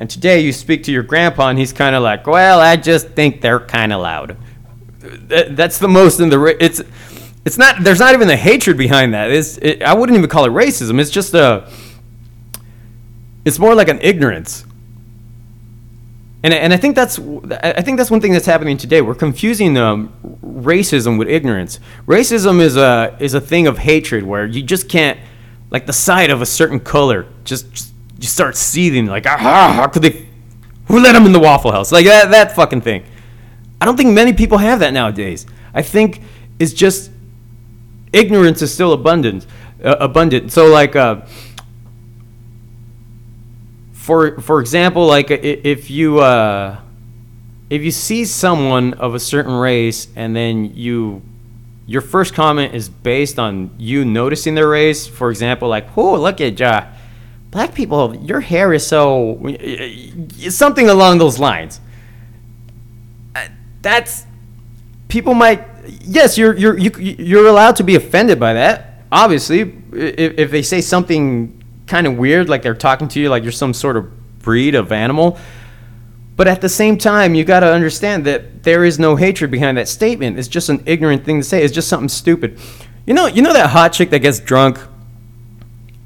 And 0.01 0.09
today 0.09 0.41
you 0.41 0.53
speak 0.53 0.85
to 0.85 0.93
your 0.93 1.03
grandpa, 1.03 1.49
and 1.49 1.59
he's 1.59 1.73
kind 1.73 1.95
of 1.95 2.03
like, 2.03 2.27
well, 2.27 2.61
I 2.61 2.77
just 2.77 3.09
think 3.09 3.41
they're 3.41 3.61
kind 3.61 3.93
of 3.93 4.01
loud. 4.01 4.37
That, 5.01 5.57
that's 5.57 5.79
the 5.79 5.89
most 5.89 6.21
in 6.21 6.31
the. 6.31 6.57
It's 6.61 6.81
it's 7.49 7.57
not 7.57 7.83
there's 7.83 7.99
not 7.99 8.13
even 8.13 8.29
the 8.29 8.37
hatred 8.37 8.77
behind 8.77 9.15
that 9.15 9.31
it's 9.31 9.57
it, 9.59 9.83
i 9.83 9.95
wouldn't 9.95 10.17
even 10.19 10.29
call 10.29 10.45
it 10.45 10.51
racism 10.51 11.01
it's 11.01 11.11
just 11.11 11.33
a 11.33 11.67
it's 13.47 13.59
more 13.59 13.75
like 13.75 13.89
an 13.89 13.99
ignorance 14.03 14.67
and, 16.43 16.53
and 16.53 16.75
i 16.75 16.77
think 16.77 16.95
that's 16.95 17.19
i 17.63 17.81
think 17.81 17.97
that's 17.97 18.11
one 18.11 18.21
thing 18.21 18.33
that's 18.33 18.45
happening 18.45 18.77
today 18.77 19.01
we're 19.01 19.15
confusing 19.15 19.79
um, 19.79 20.13
racism 20.45 21.19
with 21.19 21.27
ignorance 21.27 21.81
racism 22.07 22.61
is 22.61 22.77
a 22.77 23.17
is 23.19 23.33
a 23.33 23.41
thing 23.41 23.67
of 23.67 23.79
hatred 23.79 24.25
where 24.25 24.45
you 24.45 24.63
just 24.63 24.87
can't 24.91 25.19
like 25.71 25.87
the 25.87 25.93
sight 25.93 26.31
of 26.31 26.43
a 26.43 26.47
certain 26.47 26.81
color 26.81 27.27
just, 27.45 27.71
just 27.73 27.93
you 28.19 28.27
start 28.27 28.57
seething 28.57 29.07
like 29.07 29.27
ah 29.27 29.73
how 29.75 29.87
could 29.87 30.03
they 30.03 30.29
who 30.89 31.01
let 31.01 31.13
them 31.13 31.27
in 31.27 31.33
the 31.33 31.39
waffle 31.39 31.71
house? 31.71 31.93
Like 31.93 32.07
that 32.07 32.31
that 32.31 32.57
fucking 32.57 32.81
thing. 32.81 33.05
I 33.81 33.85
don't 33.85 33.97
think 33.97 34.13
many 34.13 34.33
people 34.33 34.59
have 34.59 34.81
that 34.81 34.93
nowadays. 34.93 35.47
I 35.73 35.83
think 35.83 36.23
it's 36.59 36.73
just 36.73 37.11
ignorance 38.13 38.63
is 38.63 38.73
still 38.73 38.93
abundant 38.93 39.47
uh, 39.85 39.97
abundant. 40.01 40.51
So 40.51 40.67
like 40.67 40.97
uh, 40.97 41.23
for 43.93 44.41
for 44.41 44.61
example 44.61 45.07
like 45.07 45.31
if 45.31 45.91
you 45.91 46.19
uh, 46.19 46.81
if 47.69 47.83
you 47.83 47.91
see 47.91 48.25
someone 48.25 48.95
of 48.95 49.15
a 49.15 49.21
certain 49.21 49.55
race 49.55 50.09
and 50.17 50.35
then 50.35 50.75
you 50.75 51.23
your 51.89 52.03
first 52.03 52.35
comment 52.35 52.75
is 52.75 52.91
based 52.91 53.39
on 53.39 53.71
you 53.79 54.05
noticing 54.05 54.55
their 54.55 54.69
race. 54.69 55.07
For 55.07 55.31
example 55.31 55.69
like 55.69 55.97
oh 55.97 56.21
look 56.21 56.41
at 56.41 56.61
ja 56.61 56.87
black 57.51 57.75
people 57.75 58.15
your 58.15 58.41
hair 58.41 58.75
is 58.75 58.87
so 58.87 59.41
something 60.51 60.89
along 60.89 61.19
those 61.19 61.39
lines. 61.39 61.81
Uh, 63.35 63.49
that's 63.81 64.27
people 65.09 65.33
might 65.33 65.67
yes 66.03 66.37
you're 66.37 66.55
you're 66.57 66.79
you, 66.79 66.91
you're 66.99 67.47
allowed 67.47 67.77
to 67.77 67.83
be 67.83 67.97
offended 67.97 68.39
by 68.39 68.53
that. 68.53 69.03
Obviously 69.11 69.61
if, 69.93 70.39
if 70.39 70.51
they 70.51 70.63
say 70.63 70.83
something 70.83 71.55
kind 71.87 72.07
of 72.07 72.19
weird 72.19 72.51
like 72.51 72.61
they're 72.61 72.75
talking 72.75 73.09
to 73.09 73.19
you 73.19 73.31
like 73.31 73.43
you're 73.43 73.51
some 73.51 73.73
sort 73.73 73.97
of 73.97 74.39
breed 74.41 74.75
of 74.75 74.93
animal 74.93 75.39
but 76.39 76.47
at 76.47 76.61
the 76.61 76.69
same 76.69 76.97
time 76.97 77.35
you 77.35 77.45
got 77.45 77.61
to 77.61 77.71
understand 77.71 78.25
that 78.25 78.63
there 78.63 78.85
is 78.85 78.97
no 78.99 79.17
hatred 79.17 79.51
behind 79.51 79.77
that 79.77 79.89
statement. 79.89 80.39
It's 80.39 80.47
just 80.47 80.69
an 80.69 80.85
ignorant 80.87 81.25
thing 81.25 81.41
to 81.41 81.45
say. 81.45 81.65
It's 81.65 81.75
just 81.75 81.89
something 81.89 82.09
stupid. 82.09 82.59
You 83.07 83.13
know 83.13 83.27
you 83.27 83.43
know 83.43 83.53
that 83.53 83.71
hot 83.71 83.93
chick 83.93 84.11
that 84.11 84.21
gets 84.21 84.39
drunk 84.39 84.79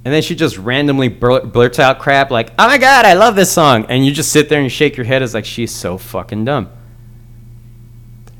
and 0.05 0.13
then 0.13 0.23
she 0.23 0.35
just 0.35 0.57
randomly 0.57 1.09
blur- 1.09 1.45
blurts 1.45 1.79
out 1.79 1.99
crap 1.99 2.31
like 2.31 2.51
oh 2.59 2.67
my 2.67 2.79
god 2.79 3.05
i 3.05 3.13
love 3.13 3.37
this 3.37 3.53
song 3.53 3.87
and 3.89 4.05
you 4.05 4.13
just 4.13 4.33
sit 4.33 4.49
there 4.49 4.59
and 4.59 4.65
you 4.65 4.71
shake 4.71 4.97
your 4.97 5.07
head 5.07 5.23
as 5.23 5.35
like 5.35 5.45
she's 5.45 5.73
so 5.73 5.99
fucking 5.99 6.45
dumb. 6.45 6.71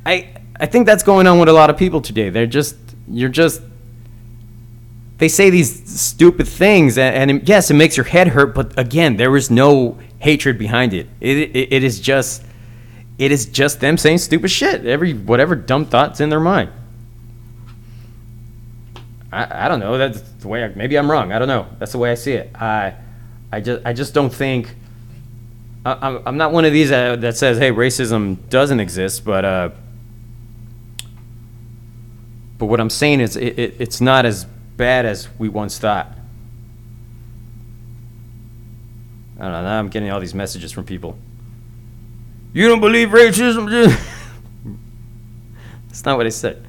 I 0.07 0.35
I 0.59 0.67
think 0.67 0.87
that's 0.87 1.03
going 1.03 1.27
on 1.27 1.39
with 1.39 1.49
a 1.49 1.53
lot 1.53 1.69
of 1.69 1.77
people 1.77 2.01
today. 2.01 2.31
They're 2.31 2.47
just 2.47 2.77
you're 3.07 3.29
just 3.29 3.61
they 5.19 5.29
say 5.29 5.51
these 5.51 5.89
stupid 6.01 6.49
things 6.49 6.97
and, 6.97 7.31
and 7.31 7.49
yes, 7.49 7.71
it 7.71 7.75
makes 7.75 7.97
your 7.97 8.07
head 8.07 8.29
hurt, 8.29 8.55
but 8.55 8.77
again, 8.79 9.17
there 9.17 9.37
is 9.37 9.51
no 9.51 9.99
hatred 10.23 10.57
behind 10.57 10.95
it. 10.95 11.09
It, 11.21 11.37
it. 11.37 11.73
it 11.73 11.85
is 11.85 12.01
just 12.01 12.45
it 13.19 13.31
is 13.31 13.47
just 13.47 13.81
them 13.81 13.99
saying 13.99 14.19
stupid 14.19 14.51
shit. 14.51 14.87
Every 14.87 15.13
whatever 15.13 15.55
dumb 15.55 15.85
thoughts 15.85 16.21
in 16.21 16.31
their 16.31 16.41
mind. 16.41 16.71
I, 19.33 19.67
I 19.67 19.69
don't 19.69 19.81
know. 19.81 19.99
That's 19.99 20.21
the 20.21 20.49
way. 20.49 20.65
I, 20.65 20.69
maybe 20.69 20.97
I'm 20.97 21.11
wrong. 21.11 21.33
I 21.33 21.39
don't 21.39 21.49
know. 21.49 21.67
That's 21.79 21.93
the 21.93 21.99
way 21.99 22.13
I 22.13 22.15
see 22.15 22.33
it. 22.33 22.55
I 22.55 22.95
I 23.51 23.61
just 23.61 23.85
I 23.85 23.93
just 23.93 24.15
don't 24.15 24.33
think. 24.33 24.75
I, 25.85 26.23
I'm 26.25 26.37
not 26.37 26.53
one 26.53 26.65
of 26.65 26.73
these 26.73 26.93
uh, 26.93 27.17
that 27.17 27.37
says, 27.37 27.59
"Hey, 27.59 27.73
racism 27.73 28.37
doesn't 28.49 28.79
exist," 28.79 29.25
but 29.25 29.45
uh, 29.45 29.71
but 32.59 32.67
what 32.67 32.79
I'm 32.79 32.91
saying 32.91 33.21
is, 33.21 33.37
it, 33.37 33.59
it, 33.59 33.75
it's 33.81 34.01
not 34.01 34.25
as 34.25 34.45
bad 34.77 35.05
as 35.05 35.29
we 35.41 35.49
once 35.49 35.81
thought. 35.81 36.17
I 39.43 39.47
don't 39.47 39.55
know. 39.55 39.63
Now 39.63 39.79
I'm 39.81 39.89
getting 39.89 40.09
all 40.13 40.21
these 40.21 40.37
messages 40.37 40.71
from 40.71 40.85
people. 40.85 41.19
You 42.53 42.69
don't 42.69 42.79
believe 42.81 43.09
racism? 43.09 43.67
That's 45.89 46.05
not 46.05 46.17
what 46.17 46.27
I 46.27 46.29
said. 46.29 46.65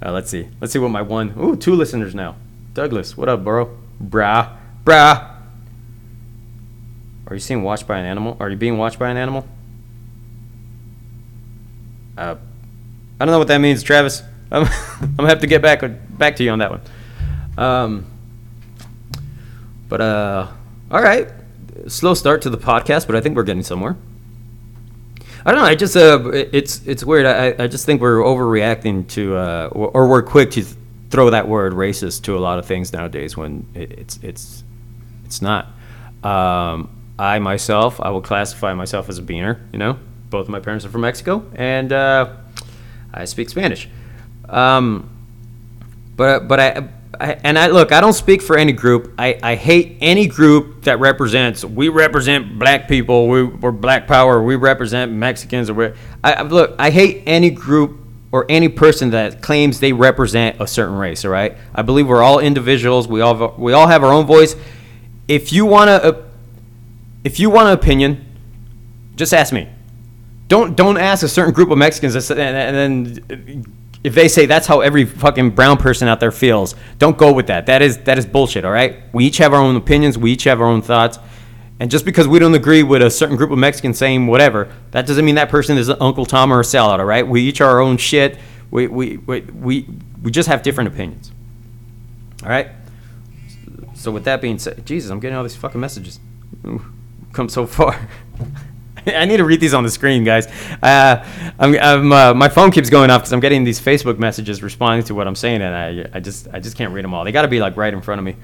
Uh, 0.00 0.12
let's 0.12 0.30
see. 0.30 0.48
Let's 0.60 0.72
see 0.72 0.78
what 0.78 0.90
my 0.90 1.02
one. 1.02 1.34
Ooh, 1.36 1.56
two 1.56 1.74
listeners 1.74 2.14
now. 2.14 2.36
Douglas, 2.74 3.16
what 3.16 3.28
up, 3.28 3.42
bro? 3.42 3.76
Brah, 4.00 4.56
brah. 4.84 5.36
Are 7.26 7.34
you 7.34 7.40
seeing 7.40 7.64
watched 7.64 7.88
by 7.88 7.98
an 7.98 8.04
animal? 8.04 8.36
Are 8.38 8.48
you 8.48 8.56
being 8.56 8.78
watched 8.78 9.00
by 9.00 9.10
an 9.10 9.16
animal? 9.16 9.44
Uh, 12.16 12.36
I 13.18 13.24
don't 13.24 13.32
know 13.32 13.38
what 13.40 13.48
that 13.48 13.58
means, 13.58 13.82
Travis. 13.82 14.22
I'm, 14.52 14.62
I'm 15.00 15.16
gonna 15.16 15.28
have 15.28 15.40
to 15.40 15.48
get 15.48 15.60
back 15.60 15.82
back 16.16 16.36
to 16.36 16.44
you 16.44 16.50
on 16.50 16.60
that 16.60 16.70
one. 16.70 16.80
Um, 17.58 18.06
but 19.88 20.00
uh, 20.00 20.48
all 20.88 21.02
right, 21.02 21.28
slow 21.88 22.14
start 22.14 22.42
to 22.42 22.50
the 22.50 22.58
podcast, 22.58 23.06
but 23.06 23.16
I 23.16 23.20
think 23.20 23.36
we're 23.36 23.42
getting 23.42 23.62
somewhere. 23.62 23.96
I 25.44 25.50
don't 25.50 25.60
know. 25.60 25.66
I 25.66 25.74
just 25.74 25.96
uh, 25.96 26.30
it's 26.32 26.86
it's 26.86 27.02
weird. 27.02 27.26
I 27.26 27.64
I 27.64 27.66
just 27.66 27.84
think 27.84 28.00
we're 28.00 28.18
overreacting 28.18 29.08
to 29.08 29.36
uh, 29.36 29.68
or, 29.72 30.06
we're 30.06 30.22
quick 30.22 30.52
to 30.52 30.64
throw 31.10 31.30
that 31.30 31.48
word 31.48 31.72
racist 31.72 32.22
to 32.24 32.38
a 32.38 32.40
lot 32.40 32.58
of 32.58 32.66
things 32.66 32.92
nowadays 32.92 33.36
when 33.36 33.66
it's 33.74 34.18
it's 34.22 34.62
it's 35.24 35.42
not. 35.42 35.66
Um, 36.22 36.90
I 37.18 37.40
myself, 37.40 38.00
I 38.00 38.10
will 38.10 38.22
classify 38.22 38.72
myself 38.74 39.08
as 39.08 39.18
a 39.18 39.22
beaner. 39.22 39.58
You 39.72 39.78
know, 39.78 39.98
both 40.30 40.46
of 40.46 40.50
my 40.50 40.60
parents 40.60 40.84
are 40.84 40.90
from 40.90 41.00
Mexico, 41.00 41.44
and 41.56 41.92
uh, 41.92 42.36
I 43.12 43.24
speak 43.24 43.50
Spanish. 43.50 43.88
Um, 44.48 45.10
but 46.14 46.46
but 46.46 46.60
I, 46.60 46.88
I 47.20 47.32
and 47.44 47.58
I 47.58 47.68
look. 47.68 47.92
I 47.92 48.00
don't 48.00 48.12
speak 48.12 48.42
for 48.42 48.56
any 48.56 48.72
group. 48.72 49.12
I, 49.18 49.38
I 49.42 49.54
hate 49.54 49.98
any 50.00 50.26
group 50.26 50.84
that 50.84 50.98
represents. 50.98 51.64
We 51.64 51.88
represent 51.88 52.58
black 52.58 52.88
people. 52.88 53.28
We, 53.28 53.44
we're 53.44 53.70
black 53.72 54.06
power. 54.06 54.42
We 54.42 54.56
represent 54.56 55.12
Mexicans. 55.12 55.70
Or 55.70 55.74
we're, 55.74 55.96
I, 56.24 56.32
I 56.34 56.42
look. 56.42 56.74
I 56.78 56.90
hate 56.90 57.22
any 57.26 57.50
group 57.50 58.00
or 58.32 58.46
any 58.48 58.68
person 58.68 59.10
that 59.10 59.42
claims 59.42 59.78
they 59.78 59.92
represent 59.92 60.60
a 60.60 60.66
certain 60.66 60.96
race. 60.96 61.24
All 61.24 61.30
right. 61.30 61.56
I 61.74 61.82
believe 61.82 62.08
we're 62.08 62.22
all 62.22 62.38
individuals. 62.38 63.06
We 63.06 63.20
all 63.20 63.54
we 63.58 63.72
all 63.72 63.86
have 63.86 64.02
our 64.02 64.12
own 64.12 64.26
voice. 64.26 64.56
If 65.28 65.52
you 65.52 65.66
want 65.66 65.88
to, 65.88 66.24
if 67.24 67.38
you 67.38 67.50
want 67.50 67.68
an 67.68 67.74
opinion, 67.74 68.24
just 69.16 69.34
ask 69.34 69.52
me. 69.52 69.68
Don't 70.48 70.76
don't 70.76 70.98
ask 70.98 71.22
a 71.22 71.28
certain 71.28 71.52
group 71.52 71.70
of 71.70 71.78
Mexicans 71.78 72.14
and 72.30 72.38
then 72.38 73.64
if 74.04 74.14
they 74.14 74.28
say 74.28 74.46
that's 74.46 74.66
how 74.66 74.80
every 74.80 75.04
fucking 75.04 75.50
brown 75.50 75.76
person 75.76 76.08
out 76.08 76.20
there 76.20 76.32
feels, 76.32 76.74
don't 76.98 77.16
go 77.16 77.32
with 77.32 77.46
that. 77.46 77.66
That 77.66 77.82
is 77.82 77.98
that 77.98 78.18
is 78.18 78.26
bullshit. 78.26 78.64
All 78.64 78.72
right. 78.72 79.02
We 79.12 79.26
each 79.26 79.38
have 79.38 79.52
our 79.52 79.60
own 79.60 79.76
opinions. 79.76 80.18
We 80.18 80.32
each 80.32 80.44
have 80.44 80.60
our 80.60 80.66
own 80.66 80.82
thoughts. 80.82 81.18
And 81.78 81.90
just 81.90 82.04
because 82.04 82.28
we 82.28 82.38
don't 82.38 82.54
agree 82.54 82.82
with 82.82 83.02
a 83.02 83.10
certain 83.10 83.36
group 83.36 83.50
of 83.50 83.58
Mexicans 83.58 83.98
saying 83.98 84.26
whatever, 84.26 84.72
that 84.92 85.06
doesn't 85.06 85.24
mean 85.24 85.34
that 85.36 85.48
person 85.48 85.76
is 85.76 85.88
Uncle 85.88 86.26
Tom 86.26 86.52
or 86.52 86.60
a 86.60 86.62
sellout. 86.62 86.98
All 86.98 87.04
right. 87.04 87.26
We 87.26 87.42
each 87.42 87.60
are 87.60 87.70
our 87.70 87.80
own 87.80 87.96
shit. 87.96 88.38
We 88.70 88.86
we 88.88 89.18
we 89.18 89.40
we, 89.40 89.88
we 90.22 90.30
just 90.30 90.48
have 90.48 90.62
different 90.62 90.88
opinions. 90.88 91.30
All 92.42 92.48
right. 92.48 92.68
So 93.94 94.10
with 94.10 94.24
that 94.24 94.40
being 94.40 94.58
said, 94.58 94.84
Jesus, 94.84 95.10
I'm 95.10 95.20
getting 95.20 95.36
all 95.36 95.44
these 95.44 95.54
fucking 95.54 95.80
messages. 95.80 96.18
Ooh, 96.66 96.84
come 97.32 97.48
so 97.48 97.66
far. 97.66 98.08
I 99.06 99.24
need 99.24 99.38
to 99.38 99.44
read 99.44 99.60
these 99.60 99.74
on 99.74 99.84
the 99.84 99.90
screen, 99.90 100.24
guys. 100.24 100.46
Uh, 100.82 101.26
I'm, 101.58 101.74
I'm 101.78 102.12
uh, 102.12 102.34
my 102.34 102.48
phone 102.48 102.70
keeps 102.70 102.90
going 102.90 103.10
off 103.10 103.22
because 103.22 103.32
I'm 103.32 103.40
getting 103.40 103.64
these 103.64 103.80
Facebook 103.80 104.18
messages 104.18 104.62
responding 104.62 105.04
to 105.06 105.14
what 105.14 105.26
I'm 105.26 105.34
saying, 105.34 105.62
and 105.62 105.74
I, 105.74 106.16
I 106.16 106.20
just, 106.20 106.48
I 106.52 106.60
just 106.60 106.76
can't 106.76 106.92
read 106.92 107.04
them 107.04 107.14
all. 107.14 107.24
They 107.24 107.32
got 107.32 107.42
to 107.42 107.48
be 107.48 107.60
like 107.60 107.76
right 107.76 107.92
in 107.92 108.00
front 108.00 108.18
of 108.18 108.24
me. 108.24 108.36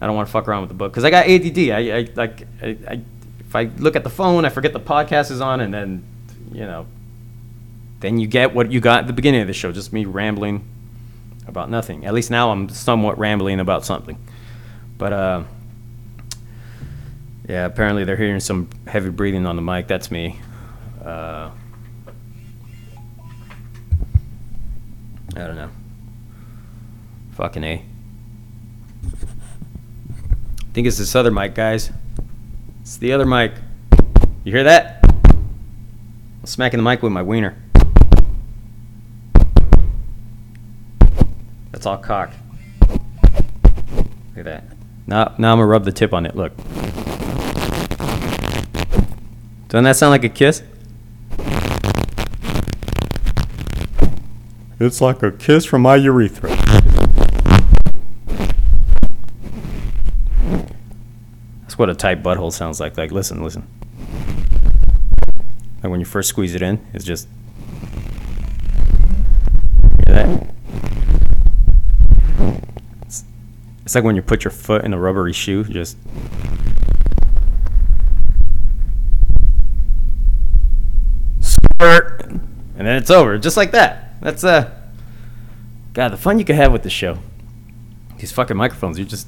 I 0.00 0.06
don't 0.06 0.16
want 0.16 0.28
to 0.28 0.32
fuck 0.32 0.48
around 0.48 0.62
with 0.62 0.68
the 0.70 0.74
book 0.74 0.92
because 0.92 1.04
I 1.04 1.10
got 1.10 1.26
ADD. 1.26 1.58
I, 1.70 1.98
I 1.98 2.08
like, 2.14 2.46
I, 2.62 2.76
I, 2.88 3.00
if 3.40 3.56
I 3.56 3.64
look 3.78 3.96
at 3.96 4.04
the 4.04 4.10
phone, 4.10 4.44
I 4.44 4.48
forget 4.48 4.72
the 4.72 4.80
podcast 4.80 5.30
is 5.30 5.40
on, 5.40 5.60
and 5.60 5.72
then, 5.72 6.04
you 6.52 6.64
know, 6.64 6.86
then 8.00 8.18
you 8.18 8.26
get 8.26 8.54
what 8.54 8.70
you 8.70 8.80
got 8.80 9.00
at 9.00 9.06
the 9.06 9.12
beginning 9.12 9.40
of 9.40 9.46
the 9.46 9.52
show, 9.52 9.72
just 9.72 9.92
me 9.92 10.04
rambling 10.04 10.68
about 11.46 11.70
nothing. 11.70 12.06
At 12.06 12.14
least 12.14 12.30
now 12.30 12.50
I'm 12.50 12.68
somewhat 12.68 13.18
rambling 13.18 13.60
about 13.60 13.84
something, 13.84 14.18
but. 14.98 15.12
uh 15.12 15.42
yeah, 17.48 17.66
apparently 17.66 18.04
they're 18.04 18.16
hearing 18.16 18.40
some 18.40 18.68
heavy 18.86 19.10
breathing 19.10 19.46
on 19.46 19.56
the 19.56 19.62
mic. 19.62 19.86
That's 19.86 20.10
me. 20.10 20.40
Uh, 21.04 21.50
I 25.36 25.38
don't 25.38 25.56
know. 25.56 25.70
Fucking 27.32 27.64
A. 27.64 27.84
I 29.02 30.72
think 30.72 30.86
it's 30.86 30.98
this 30.98 31.14
other 31.14 31.30
mic, 31.30 31.54
guys. 31.54 31.90
It's 32.80 32.96
the 32.96 33.12
other 33.12 33.26
mic. 33.26 33.52
You 34.44 34.52
hear 34.52 34.64
that? 34.64 35.04
I'm 35.04 36.46
smacking 36.46 36.78
the 36.78 36.84
mic 36.84 37.02
with 37.02 37.12
my 37.12 37.22
wiener. 37.22 37.56
That's 41.72 41.86
all 41.86 41.98
cock. 41.98 42.30
Look 42.88 44.38
at 44.38 44.44
that. 44.44 44.64
Now, 45.06 45.34
now 45.38 45.52
I'm 45.52 45.58
gonna 45.58 45.66
rub 45.66 45.84
the 45.84 45.92
tip 45.92 46.14
on 46.14 46.24
it. 46.24 46.34
Look. 46.36 46.52
Doesn't 49.74 49.86
that 49.86 49.96
sound 49.96 50.12
like 50.12 50.22
a 50.22 50.28
kiss? 50.28 50.62
It's 54.78 55.00
like 55.00 55.20
a 55.24 55.32
kiss 55.32 55.64
from 55.64 55.82
my 55.82 55.96
urethra. 55.96 56.50
That's 61.62 61.76
what 61.76 61.90
a 61.90 61.94
tight 61.96 62.22
butthole 62.22 62.52
sounds 62.52 62.78
like. 62.78 62.96
Like, 62.96 63.10
listen, 63.10 63.42
listen. 63.42 63.66
Like 65.82 65.90
when 65.90 65.98
you 65.98 66.06
first 66.06 66.28
squeeze 66.28 66.54
it 66.54 66.62
in, 66.62 66.80
it's 66.92 67.04
just. 67.04 67.26
Hear 70.06 70.14
that? 70.14 70.54
It's, 73.02 73.24
it's 73.82 73.96
like 73.96 74.04
when 74.04 74.14
you 74.14 74.22
put 74.22 74.44
your 74.44 74.52
foot 74.52 74.84
in 74.84 74.94
a 74.94 74.98
rubbery 75.00 75.32
shoe, 75.32 75.64
just. 75.64 75.96
And 81.80 82.40
then 82.76 82.96
it's 82.96 83.10
over, 83.10 83.38
just 83.38 83.56
like 83.56 83.72
that. 83.72 84.20
That's 84.20 84.44
uh, 84.44 84.70
God, 85.92 86.08
the 86.10 86.16
fun 86.16 86.38
you 86.38 86.44
could 86.44 86.56
have 86.56 86.72
with 86.72 86.82
the 86.82 86.90
show. 86.90 87.18
These 88.18 88.32
fucking 88.32 88.56
microphones, 88.56 88.98
you 88.98 89.04
just 89.04 89.26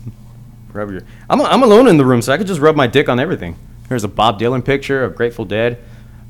rub 0.73 0.91
your. 0.91 1.03
I'm 1.29 1.41
I'm 1.41 1.63
alone 1.63 1.89
in 1.89 1.97
the 1.97 2.05
room, 2.05 2.23
so 2.23 2.33
I 2.33 2.39
could 2.39 2.47
just 2.47 2.61
rub 2.61 2.77
my 2.77 2.87
dick 2.87 3.09
on 3.09 3.21
everything. 3.21 3.57
Here's 3.89 4.05
a 4.05 4.09
Bob 4.09 4.41
Dylan 4.41 4.65
picture, 4.65 5.05
a 5.05 5.11
Grateful 5.11 5.45
Dead 5.45 5.79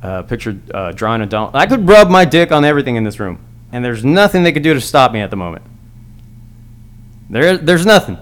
uh, 0.02 0.22
picture 0.22 0.58
uh, 0.74 0.92
drawing 0.92 1.22
a 1.22 1.26
doll. 1.26 1.50
I 1.54 1.66
could 1.66 1.88
rub 1.88 2.10
my 2.10 2.24
dick 2.24 2.52
on 2.52 2.64
everything 2.64 2.96
in 2.96 3.04
this 3.04 3.18
room, 3.20 3.38
and 3.72 3.84
there's 3.84 4.04
nothing 4.04 4.42
they 4.42 4.52
could 4.52 4.62
do 4.62 4.74
to 4.74 4.80
stop 4.80 5.12
me 5.12 5.20
at 5.20 5.30
the 5.30 5.36
moment. 5.36 5.64
There, 7.30 7.56
there's 7.56 7.86
nothing. 7.86 8.18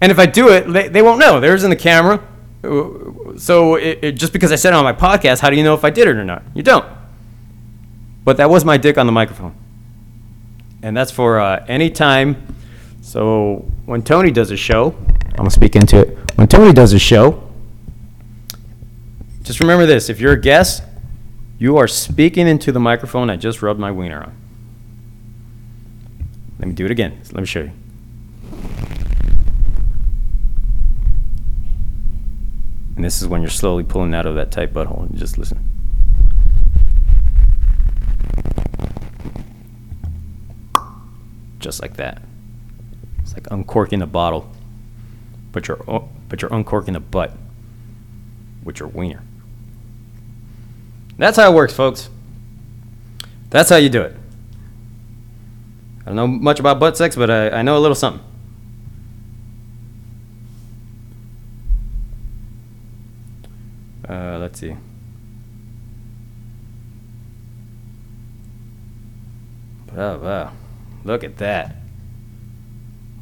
And 0.00 0.10
if 0.10 0.18
I 0.18 0.26
do 0.26 0.48
it, 0.48 0.62
they, 0.62 0.88
they 0.88 1.02
won't 1.02 1.20
know. 1.20 1.38
There's 1.38 1.62
in 1.62 1.70
the 1.70 1.76
camera. 1.76 2.20
So 3.38 3.76
it, 3.76 3.98
it, 4.02 4.12
just 4.12 4.32
because 4.32 4.50
I 4.50 4.56
said 4.56 4.72
it 4.72 4.76
on 4.76 4.84
my 4.84 4.92
podcast, 4.92 5.40
how 5.40 5.50
do 5.50 5.56
you 5.56 5.62
know 5.62 5.74
if 5.74 5.84
I 5.84 5.90
did 5.90 6.08
it 6.08 6.16
or 6.16 6.24
not? 6.24 6.42
You 6.54 6.62
don't. 6.62 6.84
But 8.24 8.36
that 8.36 8.50
was 8.50 8.64
my 8.64 8.76
dick 8.76 8.98
on 8.98 9.06
the 9.06 9.12
microphone. 9.12 9.54
And 10.82 10.96
that's 10.96 11.10
for 11.10 11.40
uh, 11.40 11.64
any 11.68 11.90
time. 11.90 12.56
So 13.00 13.68
when 13.86 14.02
Tony 14.02 14.30
does 14.30 14.50
a 14.50 14.56
show, 14.56 14.94
I'm 15.08 15.36
going 15.36 15.48
to 15.48 15.54
speak 15.54 15.76
into 15.76 16.00
it. 16.00 16.18
When 16.36 16.46
Tony 16.46 16.72
does 16.72 16.92
a 16.92 16.98
show, 16.98 17.48
just 19.42 19.60
remember 19.60 19.86
this 19.86 20.08
if 20.08 20.20
you're 20.20 20.32
a 20.32 20.40
guest, 20.40 20.82
you 21.58 21.76
are 21.76 21.88
speaking 21.88 22.46
into 22.46 22.72
the 22.72 22.80
microphone 22.80 23.30
I 23.30 23.36
just 23.36 23.62
rubbed 23.62 23.80
my 23.80 23.90
wiener 23.90 24.22
on. 24.22 24.36
Let 26.58 26.68
me 26.68 26.74
do 26.74 26.84
it 26.84 26.90
again. 26.90 27.20
Let 27.32 27.40
me 27.40 27.46
show 27.46 27.62
you. 27.62 27.72
And 32.94 33.04
this 33.04 33.20
is 33.20 33.26
when 33.26 33.40
you're 33.40 33.50
slowly 33.50 33.82
pulling 33.82 34.14
out 34.14 34.26
of 34.26 34.36
that 34.36 34.52
tight 34.52 34.72
butthole. 34.72 35.08
And 35.08 35.18
just 35.18 35.38
listen. 35.38 35.71
Just 41.62 41.80
like 41.80 41.96
that. 41.96 42.20
It's 43.20 43.32
like 43.34 43.46
uncorking 43.50 44.02
a 44.02 44.06
bottle, 44.06 44.50
but 45.52 45.68
you're 45.68 45.82
but 46.28 46.42
you're 46.42 46.52
uncorking 46.52 46.96
a 46.96 47.00
butt 47.00 47.32
with 48.64 48.80
your 48.80 48.88
wiener. 48.88 49.22
That's 51.16 51.36
how 51.36 51.50
it 51.50 51.54
works, 51.54 51.72
folks. 51.72 52.10
That's 53.50 53.70
how 53.70 53.76
you 53.76 53.88
do 53.88 54.02
it. 54.02 54.16
I 56.02 56.06
don't 56.06 56.16
know 56.16 56.26
much 56.26 56.58
about 56.58 56.80
butt 56.80 56.96
sex, 56.96 57.14
but 57.14 57.30
I, 57.30 57.50
I 57.50 57.62
know 57.62 57.76
a 57.76 57.80
little 57.80 57.94
something. 57.94 58.24
Uh, 64.08 64.38
let's 64.38 64.58
see. 64.58 64.76
Wow. 69.94 70.52
Look 71.04 71.24
at 71.24 71.38
that. 71.38 71.76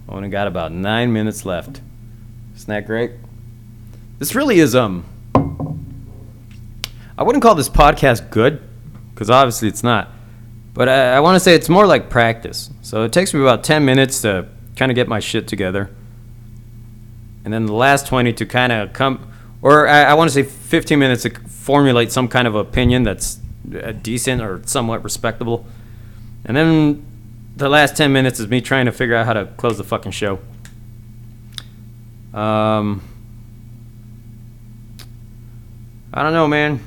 Only 0.09 0.29
got 0.29 0.47
about 0.47 0.73
nine 0.73 1.13
minutes 1.13 1.47
left. 1.47 1.81
Isn't 2.57 2.69
that 2.69 2.87
great? 2.87 3.13
This 4.19 4.35
really 4.35 4.59
is 4.59 4.75
um. 4.75 5.05
I 7.17 7.23
wouldn't 7.23 7.43
call 7.43 7.55
this 7.55 7.69
podcast 7.69 8.31
good, 8.31 8.63
because 9.15 9.31
obviously 9.31 9.69
it's 9.69 9.83
not. 9.83 10.09
But 10.75 10.89
I, 10.89 11.15
I 11.15 11.21
want 11.21 11.37
to 11.37 11.41
say 11.41 11.55
it's 11.55 11.69
more 11.69 11.87
like 11.87 12.11
practice. 12.11 12.71
So 12.83 13.03
it 13.05 13.13
takes 13.13 13.33
me 13.33 13.41
about 13.41 13.65
ten 13.65 13.85
minutes 13.85 14.23
to 14.23 14.49
kind 14.77 14.91
of 14.91 14.97
get 14.97 15.09
my 15.09 15.21
shit 15.21 15.47
together, 15.49 15.91
and 17.45 17.53
then 17.53 17.67
the 17.67 17.73
last 17.73 18.07
twenty 18.07 18.33
to 18.35 18.47
kind 18.47 18.73
of 18.73 18.93
come, 18.93 19.31
or 19.63 19.87
I, 19.89 20.03
I 20.05 20.15
want 20.15 20.29
to 20.31 20.35
say 20.35 20.43
fifteen 20.43 20.99
minutes 20.99 21.23
to 21.23 21.31
formulate 21.31 22.13
some 22.13 22.29
kind 22.29 22.49
of 22.49 22.55
opinion 22.55 23.05
that's 23.05 23.39
uh, 23.83 23.93
decent 23.93 24.43
or 24.43 24.63
somewhat 24.67 25.05
respectable, 25.05 25.67
and 26.45 26.57
then 26.57 27.07
the 27.61 27.69
last 27.69 27.97
10 27.97 28.13
minutes 28.13 28.41
is 28.41 28.49
me 28.49 28.61
trying 28.61 28.87
to 28.87 28.93
figure 28.93 29.15
out 29.15 29.27
how 29.27 29.35
to 29.35 29.47
close 29.57 29.79
the 29.79 29.85
fucking 29.85 30.13
show. 30.13 30.39
Um, 32.33 33.03
I 36.13 36.23
don't 36.23 36.33
know, 36.33 36.49
man. 36.49 36.81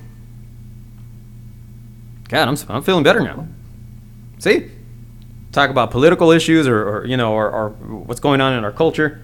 God, 2.29 2.47
I'm, 2.47 2.75
I'm 2.75 2.81
feeling 2.81 3.03
better 3.03 3.21
now. 3.21 3.47
See? 4.39 4.69
Talk 5.51 5.69
about 5.69 5.91
political 5.91 6.31
issues 6.31 6.67
or, 6.67 6.89
or 6.89 7.05
you 7.05 7.15
know, 7.15 7.33
or, 7.33 7.49
or 7.49 7.69
what's 7.69 8.19
going 8.19 8.41
on 8.41 8.53
in 8.53 8.63
our 8.63 8.71
culture. 8.71 9.21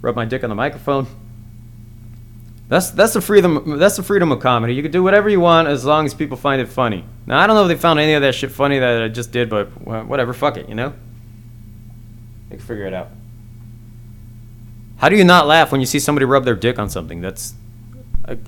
Rub 0.00 0.16
my 0.16 0.24
dick 0.24 0.42
on 0.42 0.50
the 0.50 0.56
microphone. 0.56 1.06
That's 2.72 2.88
that's 2.88 3.12
the 3.12 3.20
freedom. 3.20 3.78
That's 3.78 3.96
the 3.96 4.02
freedom 4.02 4.32
of 4.32 4.40
comedy. 4.40 4.74
You 4.74 4.80
can 4.80 4.90
do 4.90 5.02
whatever 5.02 5.28
you 5.28 5.40
want 5.40 5.68
as 5.68 5.84
long 5.84 6.06
as 6.06 6.14
people 6.14 6.38
find 6.38 6.58
it 6.58 6.68
funny. 6.70 7.04
Now 7.26 7.38
I 7.38 7.46
don't 7.46 7.54
know 7.54 7.64
if 7.64 7.68
they 7.68 7.76
found 7.76 8.00
any 8.00 8.14
of 8.14 8.22
that 8.22 8.34
shit 8.34 8.50
funny 8.50 8.78
that 8.78 9.02
I 9.02 9.08
just 9.08 9.30
did, 9.30 9.50
but 9.50 9.66
whatever. 9.82 10.32
Fuck 10.32 10.56
it, 10.56 10.70
you 10.70 10.74
know. 10.74 10.94
They 12.48 12.56
can 12.56 12.64
figure 12.64 12.86
it 12.86 12.94
out. 12.94 13.10
How 14.96 15.10
do 15.10 15.16
you 15.16 15.24
not 15.24 15.46
laugh 15.46 15.70
when 15.70 15.82
you 15.82 15.86
see 15.86 15.98
somebody 15.98 16.24
rub 16.24 16.46
their 16.46 16.54
dick 16.54 16.78
on 16.78 16.88
something? 16.88 17.20
That's, 17.20 17.52
like, 18.26 18.38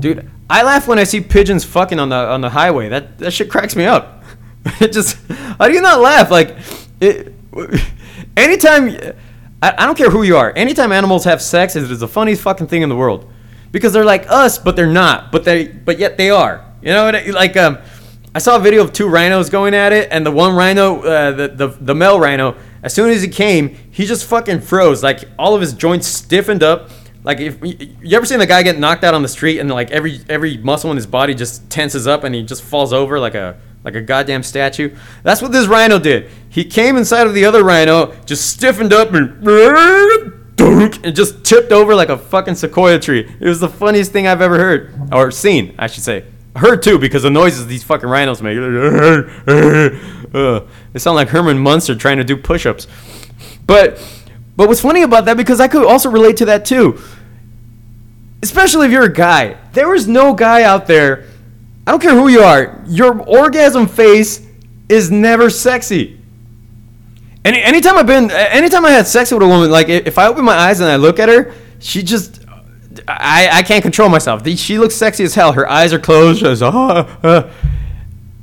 dude. 0.00 0.28
I 0.50 0.64
laugh 0.64 0.88
when 0.88 0.98
I 0.98 1.04
see 1.04 1.20
pigeons 1.20 1.64
fucking 1.64 2.00
on 2.00 2.08
the 2.08 2.16
on 2.16 2.40
the 2.40 2.50
highway. 2.50 2.88
That 2.88 3.18
that 3.18 3.30
shit 3.30 3.48
cracks 3.48 3.76
me 3.76 3.84
up. 3.84 4.24
it 4.80 4.92
just. 4.92 5.18
How 5.30 5.68
do 5.68 5.72
you 5.72 5.82
not 5.82 6.00
laugh? 6.00 6.32
Like, 6.32 6.56
it. 7.00 7.32
Anytime. 8.36 9.14
I, 9.62 9.72
I 9.78 9.86
don't 9.86 9.96
care 9.96 10.10
who 10.10 10.24
you 10.24 10.36
are. 10.36 10.52
Anytime 10.56 10.90
animals 10.90 11.22
have 11.26 11.40
sex, 11.40 11.76
it 11.76 11.88
is 11.88 12.00
the 12.00 12.08
funniest 12.08 12.42
fucking 12.42 12.66
thing 12.66 12.82
in 12.82 12.88
the 12.88 12.96
world 12.96 13.31
because 13.72 13.92
they're 13.92 14.04
like 14.04 14.30
us, 14.30 14.58
but 14.58 14.76
they're 14.76 14.86
not. 14.86 15.32
But 15.32 15.44
they, 15.44 15.66
but 15.66 15.98
yet 15.98 16.16
they 16.16 16.30
are. 16.30 16.64
You 16.82 16.92
know, 16.92 17.10
like 17.32 17.56
um, 17.56 17.78
I 18.34 18.38
saw 18.38 18.56
a 18.56 18.60
video 18.60 18.84
of 18.84 18.92
two 18.92 19.08
rhinos 19.08 19.50
going 19.50 19.74
at 19.74 19.92
it, 19.92 20.08
and 20.12 20.24
the 20.24 20.30
one 20.30 20.54
rhino, 20.54 21.00
uh, 21.02 21.32
the, 21.32 21.48
the 21.48 21.68
the 21.68 21.94
male 21.94 22.20
rhino, 22.20 22.56
as 22.82 22.94
soon 22.94 23.10
as 23.10 23.22
he 23.22 23.28
came, 23.28 23.76
he 23.90 24.06
just 24.06 24.26
fucking 24.26 24.60
froze. 24.60 25.02
Like 25.02 25.24
all 25.38 25.54
of 25.54 25.60
his 25.60 25.72
joints 25.72 26.06
stiffened 26.06 26.62
up. 26.62 26.90
Like 27.24 27.40
if 27.40 27.58
you 27.62 28.16
ever 28.16 28.26
seen 28.26 28.40
the 28.40 28.46
guy 28.46 28.62
get 28.62 28.78
knocked 28.78 29.04
out 29.04 29.14
on 29.14 29.22
the 29.22 29.28
street, 29.28 29.58
and 29.58 29.70
like 29.70 29.90
every 29.90 30.20
every 30.28 30.58
muscle 30.58 30.90
in 30.90 30.96
his 30.96 31.06
body 31.06 31.34
just 31.34 31.68
tenses 31.70 32.06
up, 32.06 32.24
and 32.24 32.34
he 32.34 32.42
just 32.42 32.62
falls 32.62 32.92
over 32.92 33.18
like 33.18 33.34
a 33.34 33.58
like 33.84 33.94
a 33.94 34.00
goddamn 34.00 34.42
statue. 34.42 34.94
That's 35.22 35.42
what 35.42 35.52
this 35.52 35.66
rhino 35.66 35.98
did. 35.98 36.30
He 36.48 36.64
came 36.64 36.96
inside 36.96 37.26
of 37.26 37.34
the 37.34 37.44
other 37.44 37.62
rhino, 37.62 38.14
just 38.24 38.50
stiffened 38.50 38.92
up 38.92 39.12
and 39.12 39.42
dunk, 40.56 41.04
and 41.04 41.14
just 41.14 41.44
tipped 41.44 41.72
over 41.72 41.94
like 41.94 42.08
a 42.08 42.18
fucking 42.18 42.54
sequoia 42.54 42.98
tree. 42.98 43.28
It 43.40 43.48
was 43.48 43.60
the 43.60 43.68
funniest 43.68 44.12
thing 44.12 44.26
I've 44.26 44.42
ever 44.42 44.58
heard 44.58 45.12
or 45.12 45.30
seen, 45.30 45.74
I 45.78 45.86
should 45.86 46.04
say. 46.04 46.24
Heard 46.56 46.82
too 46.82 46.98
because 46.98 47.22
the 47.22 47.30
noises 47.30 47.66
these 47.66 47.82
fucking 47.82 48.08
rhinos 48.08 48.42
make. 48.42 48.58
Uh, 50.32 50.60
they 50.94 50.98
sound 50.98 51.14
like 51.14 51.28
Herman 51.28 51.58
Munster 51.58 51.94
trying 51.94 52.16
to 52.16 52.24
do 52.24 52.38
push-ups. 52.38 52.86
But 53.66 53.98
but 54.56 54.66
what's 54.66 54.80
funny 54.80 55.02
about 55.02 55.26
that 55.26 55.36
because 55.36 55.60
I 55.60 55.68
could 55.68 55.86
also 55.86 56.10
relate 56.10 56.38
to 56.38 56.46
that 56.46 56.64
too. 56.64 56.98
Especially 58.42 58.86
if 58.86 58.92
you're 58.92 59.04
a 59.04 59.12
guy. 59.12 59.58
There 59.74 59.94
is 59.94 60.08
no 60.08 60.32
guy 60.32 60.62
out 60.62 60.86
there. 60.86 61.26
I 61.86 61.90
don't 61.90 62.00
care 62.00 62.14
who 62.14 62.28
you 62.28 62.40
are. 62.40 62.82
Your 62.86 63.20
orgasm 63.20 63.86
face 63.86 64.46
is 64.88 65.10
never 65.10 65.50
sexy. 65.50 66.18
Any 67.44 67.60
anytime 67.60 67.98
I've 67.98 68.06
been, 68.06 68.30
anytime 68.30 68.84
I 68.84 68.90
had 68.90 69.06
sex 69.06 69.32
with 69.32 69.42
a 69.42 69.48
woman, 69.48 69.70
like 69.70 69.88
if 69.88 70.16
I 70.16 70.28
open 70.28 70.44
my 70.44 70.54
eyes 70.54 70.80
and 70.80 70.88
I 70.88 70.96
look 70.96 71.18
at 71.18 71.28
her, 71.28 71.52
she 71.80 72.02
just, 72.02 72.40
I, 73.08 73.48
I 73.52 73.62
can't 73.62 73.82
control 73.82 74.08
myself. 74.08 74.46
She 74.46 74.78
looks 74.78 74.94
sexy 74.94 75.24
as 75.24 75.34
hell. 75.34 75.52
Her 75.52 75.68
eyes 75.68 75.92
are 75.92 75.98
closed. 75.98 76.40
She's, 76.40 76.62
uh, 76.62 76.70
uh. 76.70 77.52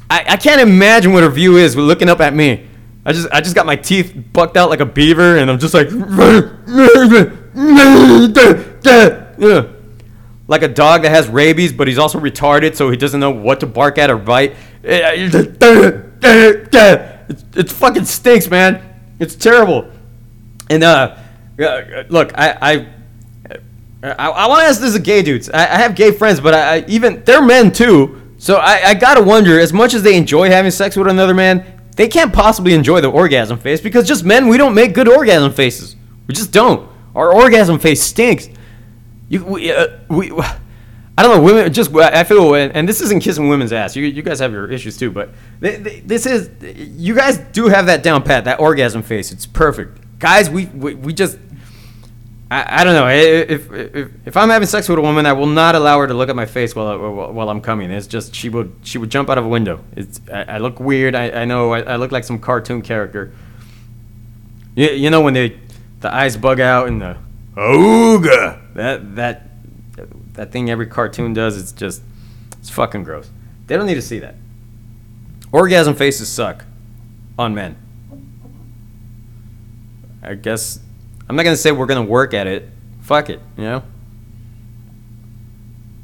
I, 0.10 0.26
I 0.30 0.38
can't 0.38 0.60
imagine 0.60 1.14
what 1.14 1.24
her 1.24 1.30
view 1.30 1.58
is 1.58 1.78
looking 1.78 2.10
up 2.10 2.20
at 2.20 2.34
me. 2.34 2.68
I 3.06 3.14
just 3.14 3.30
I 3.32 3.40
just 3.40 3.56
got 3.56 3.66
my 3.66 3.78
teeth 3.78 4.14
bucked 4.34 4.58
out 4.58 4.70
like 4.70 4.82
a 4.82 4.86
beaver, 4.86 5.38
and 5.38 5.50
I'm 5.50 5.60
just 5.60 5.74
like, 5.74 5.90
like 10.48 10.64
a 10.64 10.68
dog 10.68 11.04
that 11.04 11.10
has 11.10 11.30
rabies, 11.30 11.72
but 11.72 11.88
he's 11.88 11.98
also 11.98 12.20
retarded, 12.20 12.76
so 12.76 12.90
he 12.90 12.98
doesn't 12.98 13.22
know 13.22 13.32
what 13.32 13.62
to 13.62 13.68
bark 13.68 13.98
at 13.98 14.10
or 14.10 14.18
bite. 14.18 14.56
It, 17.30 17.44
it 17.56 17.70
fucking 17.70 18.06
stinks, 18.06 18.50
man. 18.50 18.88
It's 19.20 19.36
terrible. 19.36 19.92
And 20.70 20.84
uh, 20.84 21.18
look, 21.58 22.32
I 22.36 22.58
I 22.62 22.88
I, 24.02 24.30
I 24.30 24.48
want 24.48 24.62
to 24.62 24.68
ask 24.68 24.80
this 24.80 24.94
to 24.94 25.00
gay 25.00 25.22
dudes. 25.22 25.50
I, 25.50 25.60
I 25.60 25.78
have 25.78 25.96
gay 25.96 26.12
friends, 26.12 26.40
but 26.40 26.54
I, 26.54 26.76
I, 26.76 26.86
even 26.88 27.24
they're 27.26 27.42
men 27.42 27.72
too. 27.72 28.22
So 28.38 28.56
I, 28.56 28.82
I 28.90 28.94
gotta 28.94 29.22
wonder, 29.22 29.60
as 29.60 29.74
much 29.74 29.94
as 29.94 30.02
they 30.04 30.16
enjoy 30.16 30.50
having 30.50 30.72
sex 30.72 30.96
with 30.96 31.08
another 31.08 31.34
man, 31.34 31.82
they 31.98 32.08
can't 32.08 32.32
possibly 32.32 32.74
enjoy 32.74 33.02
the 33.02 33.12
orgasm 33.12 33.60
face 33.60 33.82
because 33.82 34.08
just 34.08 34.24
men, 34.24 34.48
we 34.48 34.58
don't 34.58 34.74
make 34.74 34.94
good 34.94 35.10
orgasm 35.10 35.52
faces. 35.52 35.98
We 36.28 36.34
just 36.34 36.54
don't. 36.54 36.90
Our 37.14 37.34
orgasm 37.34 37.80
face 37.80 38.02
stinks. 38.02 38.48
You 39.28 39.44
we, 39.44 39.72
uh, 39.72 39.88
we 40.08 40.32
I 41.20 41.22
don't 41.22 41.36
know, 41.36 41.44
women 41.44 41.74
just 41.74 41.94
I 41.94 42.24
feel 42.24 42.56
and 42.56 42.88
this 42.88 43.02
isn't 43.02 43.22
kissing 43.22 43.50
women's 43.50 43.74
ass. 43.74 43.94
You, 43.94 44.06
you 44.06 44.22
guys 44.22 44.40
have 44.40 44.54
your 44.54 44.72
issues 44.72 44.98
too, 44.98 45.12
but 45.12 45.32
this 45.60 46.26
is 46.26 46.50
you 46.64 47.14
guys 47.14 47.40
do 47.52 47.68
have 47.68 47.88
that 47.88 48.04
down 48.04 48.24
pat, 48.24 48.46
that 48.46 48.62
orgasm 48.62 49.02
face. 49.02 49.34
It's 49.34 49.46
perfect, 49.46 50.00
guys. 50.18 50.50
We 50.50 50.68
we, 50.68 50.96
we 50.96 51.14
just 51.14 51.38
I, 52.50 52.80
I 52.80 52.84
don't 52.86 52.94
know 52.94 53.10
if, 53.10 53.70
if 53.70 54.12
if 54.28 54.38
I'm 54.38 54.50
having 54.50 54.66
sex 54.66 54.88
with 54.88 54.98
a 54.98 55.02
woman, 55.02 55.26
I 55.26 55.34
will 55.34 55.46
not 55.46 55.76
allow 55.76 56.00
her 56.00 56.08
to 56.08 56.14
look 56.14 56.30
at 56.30 56.38
my 56.38 56.46
face 56.46 56.74
while 56.74 56.98
while 56.98 57.50
I'm 57.50 57.60
coming. 57.60 57.92
It's 57.92 58.08
just 58.08 58.34
she 58.34 58.48
would 58.48 58.74
she 58.84 58.98
would 58.98 59.10
jump 59.10 59.30
out 59.30 59.38
of 59.38 59.44
a 59.44 59.50
window. 59.50 59.84
It's 59.98 60.22
I, 60.32 60.44
I 60.44 60.58
look 60.60 60.80
weird. 60.80 61.16
I, 61.16 61.42
I 61.42 61.44
know 61.44 61.74
I, 61.74 61.82
I 61.82 61.96
look 61.98 62.14
like 62.14 62.24
some 62.24 62.40
cartoon 62.40 62.82
character. 62.82 63.34
You, 64.74 64.92
you 64.92 65.10
know 65.10 65.20
when 65.20 65.34
they 65.34 65.60
the 66.00 66.14
eyes 66.14 66.38
bug 66.38 66.62
out 66.62 66.88
and 66.88 67.02
the 67.02 67.18
ooga 67.58 68.74
that 68.76 69.18
that 69.18 69.49
that 70.39 70.54
thing 70.54 70.69
every 70.69 70.88
cartoon 70.88 71.34
does. 71.34 71.58
It's 71.58 71.73
just 71.73 72.02
it's 72.54 72.69
fucking 72.69 73.04
gross. 73.04 73.30
They 73.67 73.75
don't 73.75 73.86
need 73.86 73.95
to 73.95 74.02
see 74.02 74.19
that. 74.19 74.36
Orgasm 75.52 75.95
faces 75.95 76.30
suck 76.30 76.63
on 77.38 77.54
men. 77.54 77.75
I 80.23 80.36
guess 80.36 80.80
I'm 81.28 81.36
not 81.36 81.43
gonna 81.43 81.58
say 81.58 81.73
we're 81.73 81.88
gonna 81.88 82.04
work 82.04 82.34
at 82.34 82.47
it. 82.47 82.69
Fuck 83.02 83.30
it, 83.30 83.41
you 83.58 83.63
know. 83.65 83.84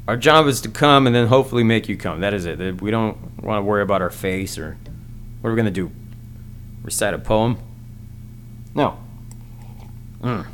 Our 0.06 0.18
job 0.18 0.48
is 0.48 0.60
to 0.60 0.68
come 0.68 1.06
and 1.06 1.16
then 1.16 1.28
hopefully 1.28 1.64
make 1.64 1.88
you 1.88 1.96
come. 1.96 2.20
That 2.20 2.34
is 2.34 2.44
it. 2.44 2.82
We 2.82 2.90
don't 2.90 3.42
want 3.42 3.60
to 3.60 3.62
worry 3.62 3.82
about 3.82 4.02
our 4.02 4.10
face 4.10 4.58
or 4.58 4.76
what 5.40 5.48
are 5.48 5.52
we 5.54 5.56
gonna 5.56 5.70
do? 5.70 5.90
Recite 6.82 7.14
a 7.14 7.18
poem? 7.18 7.56
No. 8.74 8.98
Mm. 10.20 10.46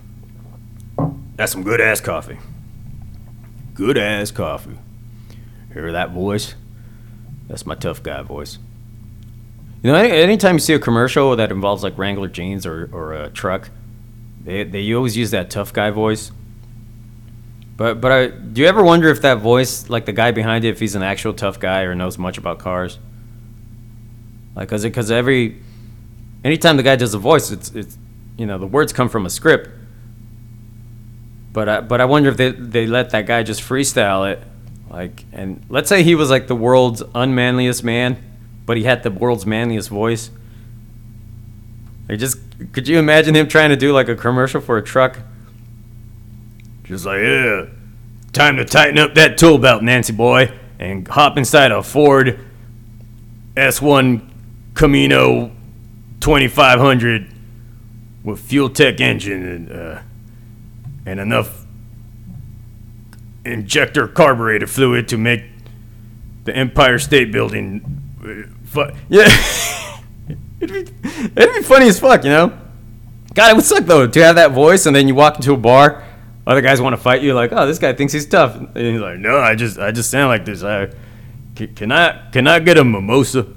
That's 1.35 1.51
some 1.51 1.65
good 1.65 1.81
ass 1.81 2.01
coffee. 2.01 2.39
Good 3.75 3.97
ass 3.97 4.31
coffee. 4.31 4.79
Hear 5.73 5.93
that 5.93 6.11
voice? 6.11 6.55
That's 7.49 7.65
my 7.65 7.75
tough 7.75 8.03
guy 8.03 8.23
voice. 8.23 8.59
You 9.83 9.91
know, 9.91 9.99
any, 9.99 10.11
anytime 10.11 10.57
you 10.57 10.61
see 10.61 10.75
a 10.75 10.79
commercial 10.79 11.35
that 11.37 11.51
involves 11.51 11.83
like 11.83 11.97
Wrangler 11.97 12.29
jeans 12.29 12.67
or, 12.67 12.89
or 12.93 13.15
a 13.15 13.31
truck, 13.31 13.71
they, 14.45 14.65
they 14.65 14.93
always 14.95 15.17
use 15.17 15.31
that 15.31 15.51
tough 15.51 15.73
guy 15.73 15.91
voice. 15.91 16.31
But 17.77 18.01
but 18.01 18.13
I, 18.13 18.27
do 18.29 18.61
you 18.61 18.69
ever 18.69 18.85
wonder 18.85 19.09
if 19.09 19.23
that 19.23 19.39
voice, 19.39 19.89
like 19.89 20.05
the 20.05 20.13
guy 20.13 20.31
behind 20.31 20.65
it, 20.65 20.69
if 20.69 20.79
he's 20.81 20.95
an 20.95 21.03
actual 21.03 21.33
tough 21.33 21.59
guy 21.59 21.83
or 21.83 21.95
knows 21.95 22.19
much 22.19 22.39
about 22.39 22.59
cars? 22.59 22.99
Like, 24.55 24.69
cause 24.69 24.83
because 24.83 25.11
every 25.11 25.61
anytime 26.45 26.77
the 26.77 26.83
guy 26.83 26.97
does 26.97 27.15
a 27.15 27.19
voice, 27.19 27.51
it's 27.51 27.71
it's 27.71 27.97
you 28.37 28.47
know 28.47 28.59
the 28.59 28.67
words 28.67 28.93
come 28.93 29.09
from 29.09 29.25
a 29.25 29.31
script. 29.31 29.71
But 31.53 31.69
I, 31.69 31.81
but 31.81 32.01
I 32.01 32.07
wonder 32.07 32.31
if 32.31 32.37
they 32.37 32.51
they 32.51 32.87
let 32.87 33.11
that 33.11 33.27
guy 33.27 33.43
just 33.43 33.61
freestyle 33.61 34.31
it, 34.31 34.43
like 34.91 35.25
and 35.33 35.65
let's 35.69 35.89
say 35.89 36.03
he 36.03 36.15
was 36.15 36.31
like 36.31 36.47
the 36.47 36.57
world's 36.57 37.03
unmanliest 37.15 37.85
man, 37.85 38.23
but 38.65 38.77
he 38.79 38.85
had 38.85 39.03
the 39.03 39.11
world's 39.11 39.45
manliest 39.45 39.91
voice. 39.91 40.31
Like 42.09 42.19
just 42.19 42.39
could 42.73 42.89
you 42.89 42.99
imagine 42.99 43.37
him 43.37 43.49
trying 43.49 43.69
to 43.69 43.77
do 43.77 43.93
like 43.93 44.09
a 44.09 44.17
commercial 44.17 44.63
for 44.63 44.79
a 44.79 44.83
truck? 44.83 45.19
Just 46.85 47.05
like 47.05 47.21
yeah, 47.21 47.67
time 48.33 48.57
to 48.57 48.65
tighten 48.65 48.99
up 48.99 49.15
that 49.15 49.37
tool 49.37 49.59
belt, 49.59 49.83
Nancy 49.83 50.15
boy, 50.15 50.51
and 50.79 51.07
hop 51.07 51.37
inside 51.37 51.71
a 51.71 51.83
Ford 51.83 52.41
S1 53.57 54.27
Camino 54.73 55.53
2500 56.21 57.31
with 58.25 58.41
fuel 58.41 58.71
tech 58.71 59.03
engine 59.03 59.47
and. 59.47 59.71
Uh, 59.71 60.03
and 61.07 61.21
enough 61.21 61.67
injector 63.45 64.07
carburetor 64.07 64.67
fluid 64.67 65.09
to 65.09 65.17
make 65.17 65.45
the 66.45 66.55
Empire 66.55 66.99
State 66.99 67.33
Building. 67.33 68.01
Uh, 68.21 68.49
fu- 68.65 68.91
yeah, 69.09 69.27
it'd, 70.61 70.73
be, 70.73 71.09
it'd 71.37 71.55
be 71.55 71.63
funny 71.63 71.89
as 71.89 71.99
fuck, 71.99 72.25
you 72.25 72.31
know. 72.31 72.59
God, 73.35 73.51
it 73.51 73.57
would 73.57 73.65
suck 73.65 73.85
though 73.85 74.07
to 74.07 74.23
have 74.23 74.37
that 74.37 74.53
voice, 74.53 74.87
and 74.87 74.95
then 74.95 75.09
you 75.09 75.15
walk 75.15 75.37
into 75.37 75.53
a 75.53 75.57
bar, 75.57 76.05
other 76.47 76.61
guys 76.61 76.81
want 76.81 76.95
to 76.95 77.01
fight 77.01 77.23
you, 77.23 77.35
like, 77.35 77.53
oh, 77.53 77.67
this 77.67 77.79
guy 77.79 77.93
thinks 77.93 78.13
he's 78.13 78.27
tough, 78.27 78.57
and 78.57 78.77
he's 78.77 79.01
like, 79.01 79.19
no, 79.19 79.39
I 79.39 79.55
just, 79.55 79.79
I 79.79 79.91
just 79.91 80.11
sound 80.11 80.29
like 80.29 80.45
this. 80.45 80.63
I, 80.63 80.91
can, 81.55 81.75
can 81.75 81.93
I, 81.93 82.31
can 82.31 82.47
I 82.47 82.59
get 82.59 82.79
a 82.79 82.85
mimosa? 82.85 83.47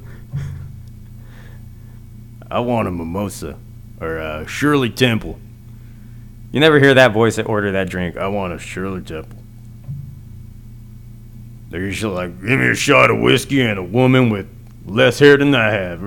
I 2.49 2.59
want 2.59 2.87
a 2.87 2.91
mimosa 2.91 3.57
or 3.99 4.17
a 4.17 4.47
Shirley 4.47 4.89
Temple. 4.89 5.39
You 6.55 6.61
never 6.61 6.79
hear 6.79 6.93
that 6.93 7.11
voice 7.11 7.35
that 7.35 7.49
order 7.49 7.73
that 7.73 7.89
drink. 7.89 8.15
I 8.15 8.29
want 8.29 8.53
a 8.53 8.57
Shirley 8.57 9.01
Temple. 9.01 9.37
They're 11.69 11.81
usually 11.81 12.15
like, 12.15 12.39
give 12.39 12.57
me 12.57 12.69
a 12.69 12.75
shot 12.75 13.11
of 13.11 13.19
whiskey 13.19 13.59
and 13.59 13.77
a 13.77 13.83
woman 13.83 14.29
with 14.29 14.47
Less 14.85 15.17
hair 15.17 15.35
than 15.35 15.55
I 15.55 15.71
have. 15.71 15.99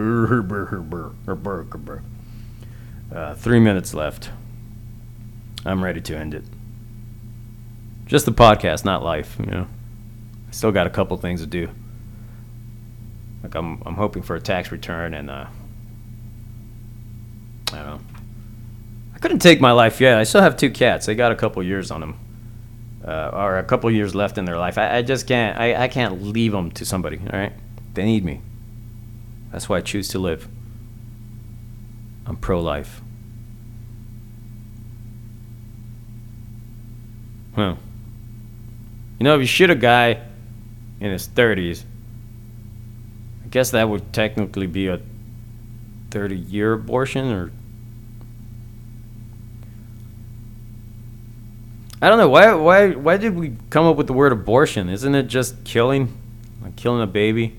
Uh, 3.12 3.34
three 3.34 3.58
minutes 3.58 3.92
left. 3.92 4.30
I'm 5.66 5.82
ready 5.82 6.00
to 6.00 6.16
end 6.16 6.32
it. 6.32 6.44
Just 8.06 8.24
the 8.24 8.32
podcast, 8.32 8.84
not 8.84 9.02
life. 9.02 9.36
You 9.40 9.46
know, 9.46 9.66
I 10.46 10.52
still 10.52 10.70
got 10.70 10.86
a 10.86 10.90
couple 10.90 11.16
things 11.16 11.40
to 11.40 11.46
do. 11.46 11.68
Like 13.42 13.56
I'm, 13.56 13.82
I'm 13.84 13.96
hoping 13.96 14.22
for 14.22 14.36
a 14.36 14.40
tax 14.40 14.70
return, 14.70 15.12
and 15.12 15.28
uh, 15.28 15.46
I 17.72 17.76
don't 17.76 17.86
know. 17.86 18.00
I 19.18 19.20
couldn't 19.20 19.40
take 19.40 19.60
my 19.60 19.72
life 19.72 20.00
yet. 20.00 20.16
I 20.16 20.22
still 20.22 20.42
have 20.42 20.56
two 20.56 20.70
cats. 20.70 21.06
They 21.06 21.16
got 21.16 21.32
a 21.32 21.34
couple 21.34 21.60
years 21.64 21.90
on 21.90 22.00
them, 22.02 22.20
uh, 23.04 23.30
or 23.32 23.58
a 23.58 23.64
couple 23.64 23.90
years 23.90 24.14
left 24.14 24.38
in 24.38 24.44
their 24.44 24.56
life. 24.56 24.78
I, 24.78 24.98
I 24.98 25.02
just 25.02 25.26
can't. 25.26 25.58
I, 25.58 25.74
I 25.74 25.88
can't 25.88 26.22
leave 26.22 26.52
them 26.52 26.70
to 26.70 26.84
somebody. 26.84 27.18
All 27.18 27.36
right, 27.36 27.52
they 27.94 28.04
need 28.04 28.24
me. 28.24 28.42
That's 29.50 29.68
why 29.68 29.78
I 29.78 29.80
choose 29.80 30.06
to 30.10 30.20
live. 30.20 30.46
I'm 32.26 32.36
pro-life. 32.36 33.00
Huh. 37.56 37.74
You 39.18 39.24
know, 39.24 39.34
if 39.34 39.40
you 39.40 39.46
shoot 39.48 39.70
a 39.70 39.74
guy 39.74 40.22
in 41.00 41.10
his 41.10 41.26
30s, 41.26 41.82
I 43.44 43.48
guess 43.48 43.72
that 43.72 43.88
would 43.88 44.12
technically 44.12 44.68
be 44.68 44.86
a 44.86 45.00
30 46.12 46.36
year 46.36 46.74
abortion 46.74 47.32
or. 47.32 47.50
I 52.00 52.08
don't 52.08 52.18
know 52.18 52.28
why 52.28 52.54
why 52.54 52.90
why 52.92 53.16
did 53.16 53.36
we 53.36 53.56
come 53.70 53.84
up 53.86 53.96
with 53.96 54.06
the 54.06 54.12
word 54.12 54.32
abortion? 54.32 54.88
Isn't 54.88 55.14
it 55.14 55.24
just 55.24 55.64
killing, 55.64 56.16
like 56.62 56.76
killing 56.76 57.02
a 57.02 57.06
baby? 57.06 57.56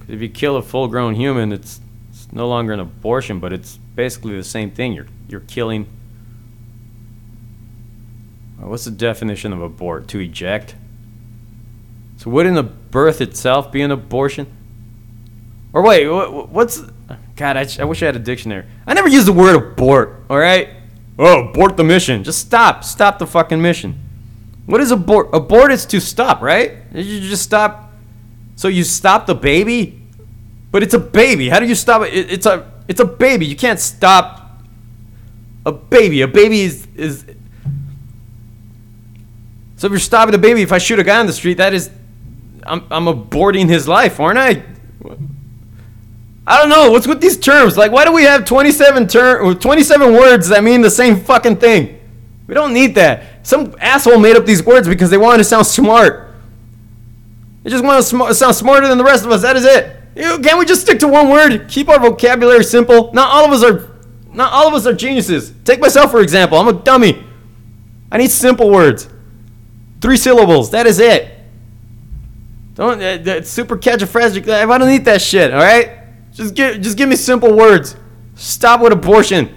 'Cause 0.00 0.10
if 0.10 0.20
you 0.20 0.28
kill 0.28 0.56
a 0.56 0.62
full-grown 0.62 1.14
human, 1.14 1.52
it's, 1.52 1.80
it's 2.10 2.30
no 2.32 2.48
longer 2.48 2.72
an 2.72 2.80
abortion, 2.80 3.38
but 3.38 3.52
it's 3.52 3.78
basically 3.94 4.36
the 4.36 4.44
same 4.44 4.70
thing. 4.70 4.92
You're 4.92 5.06
you're 5.28 5.40
killing 5.40 5.86
uh, 8.62 8.66
What's 8.66 8.84
the 8.84 8.90
definition 8.90 9.52
of 9.52 9.62
abort? 9.62 10.08
To 10.08 10.18
eject? 10.18 10.74
So 12.18 12.30
wouldn't 12.30 12.54
the 12.56 12.62
birth 12.62 13.22
itself 13.22 13.72
be 13.72 13.80
an 13.80 13.90
abortion? 13.90 14.46
Or 15.72 15.82
wait, 15.82 16.06
what's... 16.06 16.82
God, 17.36 17.56
I, 17.56 17.66
I 17.78 17.84
wish 17.84 18.02
I 18.02 18.06
had 18.06 18.16
a 18.16 18.18
dictionary. 18.18 18.66
I 18.86 18.92
never 18.92 19.08
used 19.08 19.26
the 19.26 19.32
word 19.32 19.56
abort, 19.56 20.24
all 20.28 20.38
right? 20.38 20.68
Oh, 21.18 21.48
abort 21.48 21.76
the 21.76 21.84
mission. 21.84 22.24
Just 22.24 22.40
stop. 22.40 22.84
Stop 22.84 23.18
the 23.18 23.26
fucking 23.26 23.60
mission. 23.60 24.00
What 24.66 24.80
is 24.80 24.90
abort? 24.90 25.30
Abort 25.32 25.72
is 25.72 25.84
to 25.86 26.00
stop, 26.00 26.40
right? 26.40 26.74
You 26.92 27.20
just 27.20 27.42
stop... 27.42 27.92
So 28.56 28.68
you 28.68 28.84
stop 28.84 29.26
the 29.26 29.34
baby? 29.34 30.02
But 30.70 30.82
it's 30.82 30.94
a 30.94 30.98
baby. 30.98 31.48
How 31.48 31.60
do 31.60 31.66
you 31.66 31.74
stop 31.74 32.02
it? 32.02 32.14
it 32.14 32.30
it's 32.30 32.46
a 32.46 32.70
it's 32.86 33.00
a 33.00 33.04
baby. 33.04 33.46
You 33.46 33.56
can't 33.56 33.80
stop 33.80 34.60
a 35.64 35.72
baby. 35.72 36.20
A 36.20 36.28
baby 36.28 36.60
is 36.60 36.86
is 36.94 37.24
so 39.80 39.86
if 39.86 39.92
you're 39.92 39.98
stopping 39.98 40.34
a 40.34 40.38
baby, 40.38 40.60
if 40.60 40.72
I 40.72 40.78
shoot 40.78 40.98
a 40.98 41.02
guy 41.02 41.18
on 41.20 41.26
the 41.26 41.32
street, 41.32 41.56
that 41.56 41.72
is, 41.72 41.88
I'm, 42.64 42.84
I'm 42.90 43.06
aborting 43.06 43.66
his 43.66 43.88
life, 43.88 44.20
aren't 44.20 44.38
I? 44.38 44.62
I 46.50 46.58
don't 46.58 46.68
know. 46.68 46.90
What's 46.90 47.06
with 47.06 47.20
these 47.20 47.38
terms? 47.38 47.76
Like, 47.76 47.92
why 47.92 48.04
do 48.04 48.10
we 48.12 48.24
have 48.24 48.44
27 48.44 49.06
term, 49.06 49.56
27 49.56 50.12
words 50.12 50.48
that 50.48 50.64
mean 50.64 50.80
the 50.80 50.90
same 50.90 51.20
fucking 51.20 51.58
thing? 51.58 52.00
We 52.48 52.54
don't 52.54 52.72
need 52.72 52.96
that. 52.96 53.46
Some 53.46 53.76
asshole 53.78 54.18
made 54.18 54.34
up 54.34 54.46
these 54.46 54.60
words 54.60 54.88
because 54.88 55.10
they 55.10 55.16
wanted 55.16 55.38
to 55.38 55.44
sound 55.44 55.64
smart. 55.66 56.34
They 57.62 57.70
just 57.70 57.84
want 57.84 57.98
to 57.98 58.02
sm- 58.02 58.32
sound 58.32 58.56
smarter 58.56 58.88
than 58.88 58.98
the 58.98 59.04
rest 59.04 59.24
of 59.24 59.30
us. 59.30 59.42
That 59.42 59.54
is 59.54 59.64
it. 59.64 59.96
Can't 60.16 60.58
we 60.58 60.64
just 60.64 60.80
stick 60.80 60.98
to 60.98 61.06
one 61.06 61.28
word? 61.28 61.68
Keep 61.68 61.88
our 61.88 62.00
vocabulary 62.00 62.64
simple. 62.64 63.12
Not 63.12 63.30
all 63.30 63.44
of 63.44 63.52
us 63.52 63.62
are, 63.62 63.88
not 64.32 64.52
all 64.52 64.66
of 64.66 64.74
us 64.74 64.88
are 64.88 64.92
geniuses. 64.92 65.52
Take 65.64 65.78
myself 65.78 66.10
for 66.10 66.20
example. 66.20 66.58
I'm 66.58 66.66
a 66.66 66.72
dummy. 66.72 67.24
I 68.10 68.18
need 68.18 68.32
simple 68.32 68.70
words. 68.70 69.08
Three 70.00 70.16
syllables. 70.16 70.72
That 70.72 70.88
is 70.88 70.98
it. 70.98 71.32
Don't 72.74 73.00
uh, 73.00 73.42
super 73.42 73.76
catch-a-phrastic. 73.76 74.48
I 74.48 74.66
don't 74.66 74.88
need 74.88 75.04
that 75.04 75.22
shit. 75.22 75.54
All 75.54 75.60
right. 75.60 75.99
Just 76.32 76.54
give 76.54 76.80
just 76.80 76.96
give 76.96 77.08
me 77.08 77.16
simple 77.16 77.54
words. 77.54 77.96
Stop 78.34 78.80
with 78.80 78.92
abortion, 78.92 79.54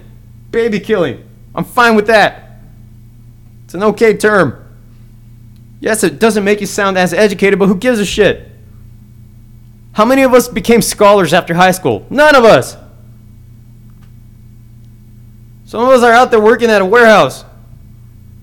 baby 0.50 0.80
killing. 0.80 1.28
I'm 1.54 1.64
fine 1.64 1.94
with 1.94 2.06
that. 2.08 2.58
It's 3.64 3.74
an 3.74 3.82
okay 3.82 4.16
term. 4.16 4.60
Yes, 5.80 6.02
it 6.02 6.18
doesn't 6.18 6.44
make 6.44 6.60
you 6.60 6.66
sound 6.66 6.96
as 6.98 7.12
educated, 7.12 7.58
but 7.58 7.66
who 7.66 7.76
gives 7.76 8.00
a 8.00 8.06
shit? 8.06 8.50
How 9.92 10.04
many 10.04 10.22
of 10.22 10.34
us 10.34 10.48
became 10.48 10.82
scholars 10.82 11.32
after 11.32 11.54
high 11.54 11.70
school? 11.70 12.06
None 12.10 12.34
of 12.34 12.44
us. 12.44 12.76
Some 15.66 15.82
of 15.82 15.88
us 15.88 16.02
are 16.02 16.12
out 16.12 16.30
there 16.30 16.40
working 16.40 16.70
at 16.70 16.82
a 16.82 16.84
warehouse, 16.84 17.44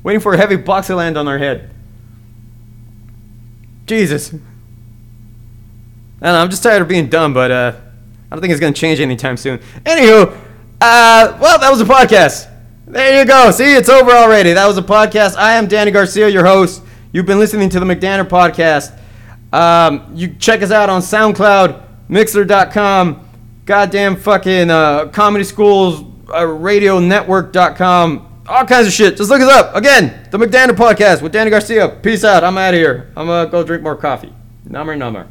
waiting 0.03 0.21
for 0.21 0.33
a 0.33 0.37
heavy 0.37 0.55
box 0.55 0.87
to 0.87 0.95
land 0.95 1.17
on 1.17 1.27
our 1.27 1.37
head. 1.37 1.69
Jesus. 3.85 4.33
I 6.21 6.31
know, 6.31 6.41
I'm 6.41 6.49
just 6.49 6.63
tired 6.63 6.81
of 6.81 6.87
being 6.87 7.09
dumb, 7.09 7.33
but 7.33 7.51
uh, 7.51 7.75
I 8.31 8.35
don't 8.35 8.41
think 8.41 8.51
it's 8.51 8.61
going 8.61 8.73
to 8.73 8.79
change 8.79 9.01
anytime 9.01 9.35
soon. 9.35 9.59
Anywho, 9.83 10.31
uh, 10.79 11.37
well, 11.41 11.59
that 11.59 11.69
was 11.69 11.81
a 11.81 11.85
podcast. 11.85 12.49
There 12.87 13.19
you 13.19 13.25
go. 13.25 13.51
See, 13.51 13.75
it's 13.75 13.89
over 13.89 14.11
already. 14.11 14.53
That 14.53 14.65
was 14.67 14.77
a 14.77 14.81
podcast. 14.81 15.35
I 15.35 15.53
am 15.55 15.67
Danny 15.67 15.91
Garcia, 15.91 16.29
your 16.29 16.45
host. 16.45 16.81
You've 17.11 17.25
been 17.25 17.39
listening 17.39 17.69
to 17.69 17.79
the 17.81 17.85
McDanner 17.85 18.25
podcast. 18.25 18.97
Um, 19.53 20.11
you 20.15 20.33
check 20.35 20.61
us 20.61 20.71
out 20.71 20.89
on 20.89 21.01
SoundCloud, 21.01 21.83
Mixer.com, 22.07 23.27
goddamn 23.65 24.15
fucking 24.15 24.69
uh, 24.69 25.07
Comedy 25.09 25.43
Schools, 25.43 26.05
uh, 26.33 26.45
Radio 26.47 26.99
Network.com, 26.99 28.43
all 28.47 28.65
kinds 28.65 28.87
of 28.87 28.93
shit. 28.93 29.17
Just 29.17 29.29
look 29.29 29.41
us 29.41 29.51
up. 29.51 29.75
Again, 29.75 30.25
the 30.31 30.37
McDanner 30.37 30.71
podcast 30.71 31.21
with 31.21 31.33
Danny 31.33 31.49
Garcia. 31.49 31.89
Peace 32.01 32.23
out. 32.23 32.45
I'm 32.45 32.57
out 32.57 32.73
of 32.73 32.79
here. 32.79 33.11
I'm 33.17 33.27
gonna 33.27 33.49
go 33.49 33.61
drink 33.63 33.83
more 33.83 33.97
coffee. 33.97 34.33
Number 34.65 34.95
number. 34.95 35.27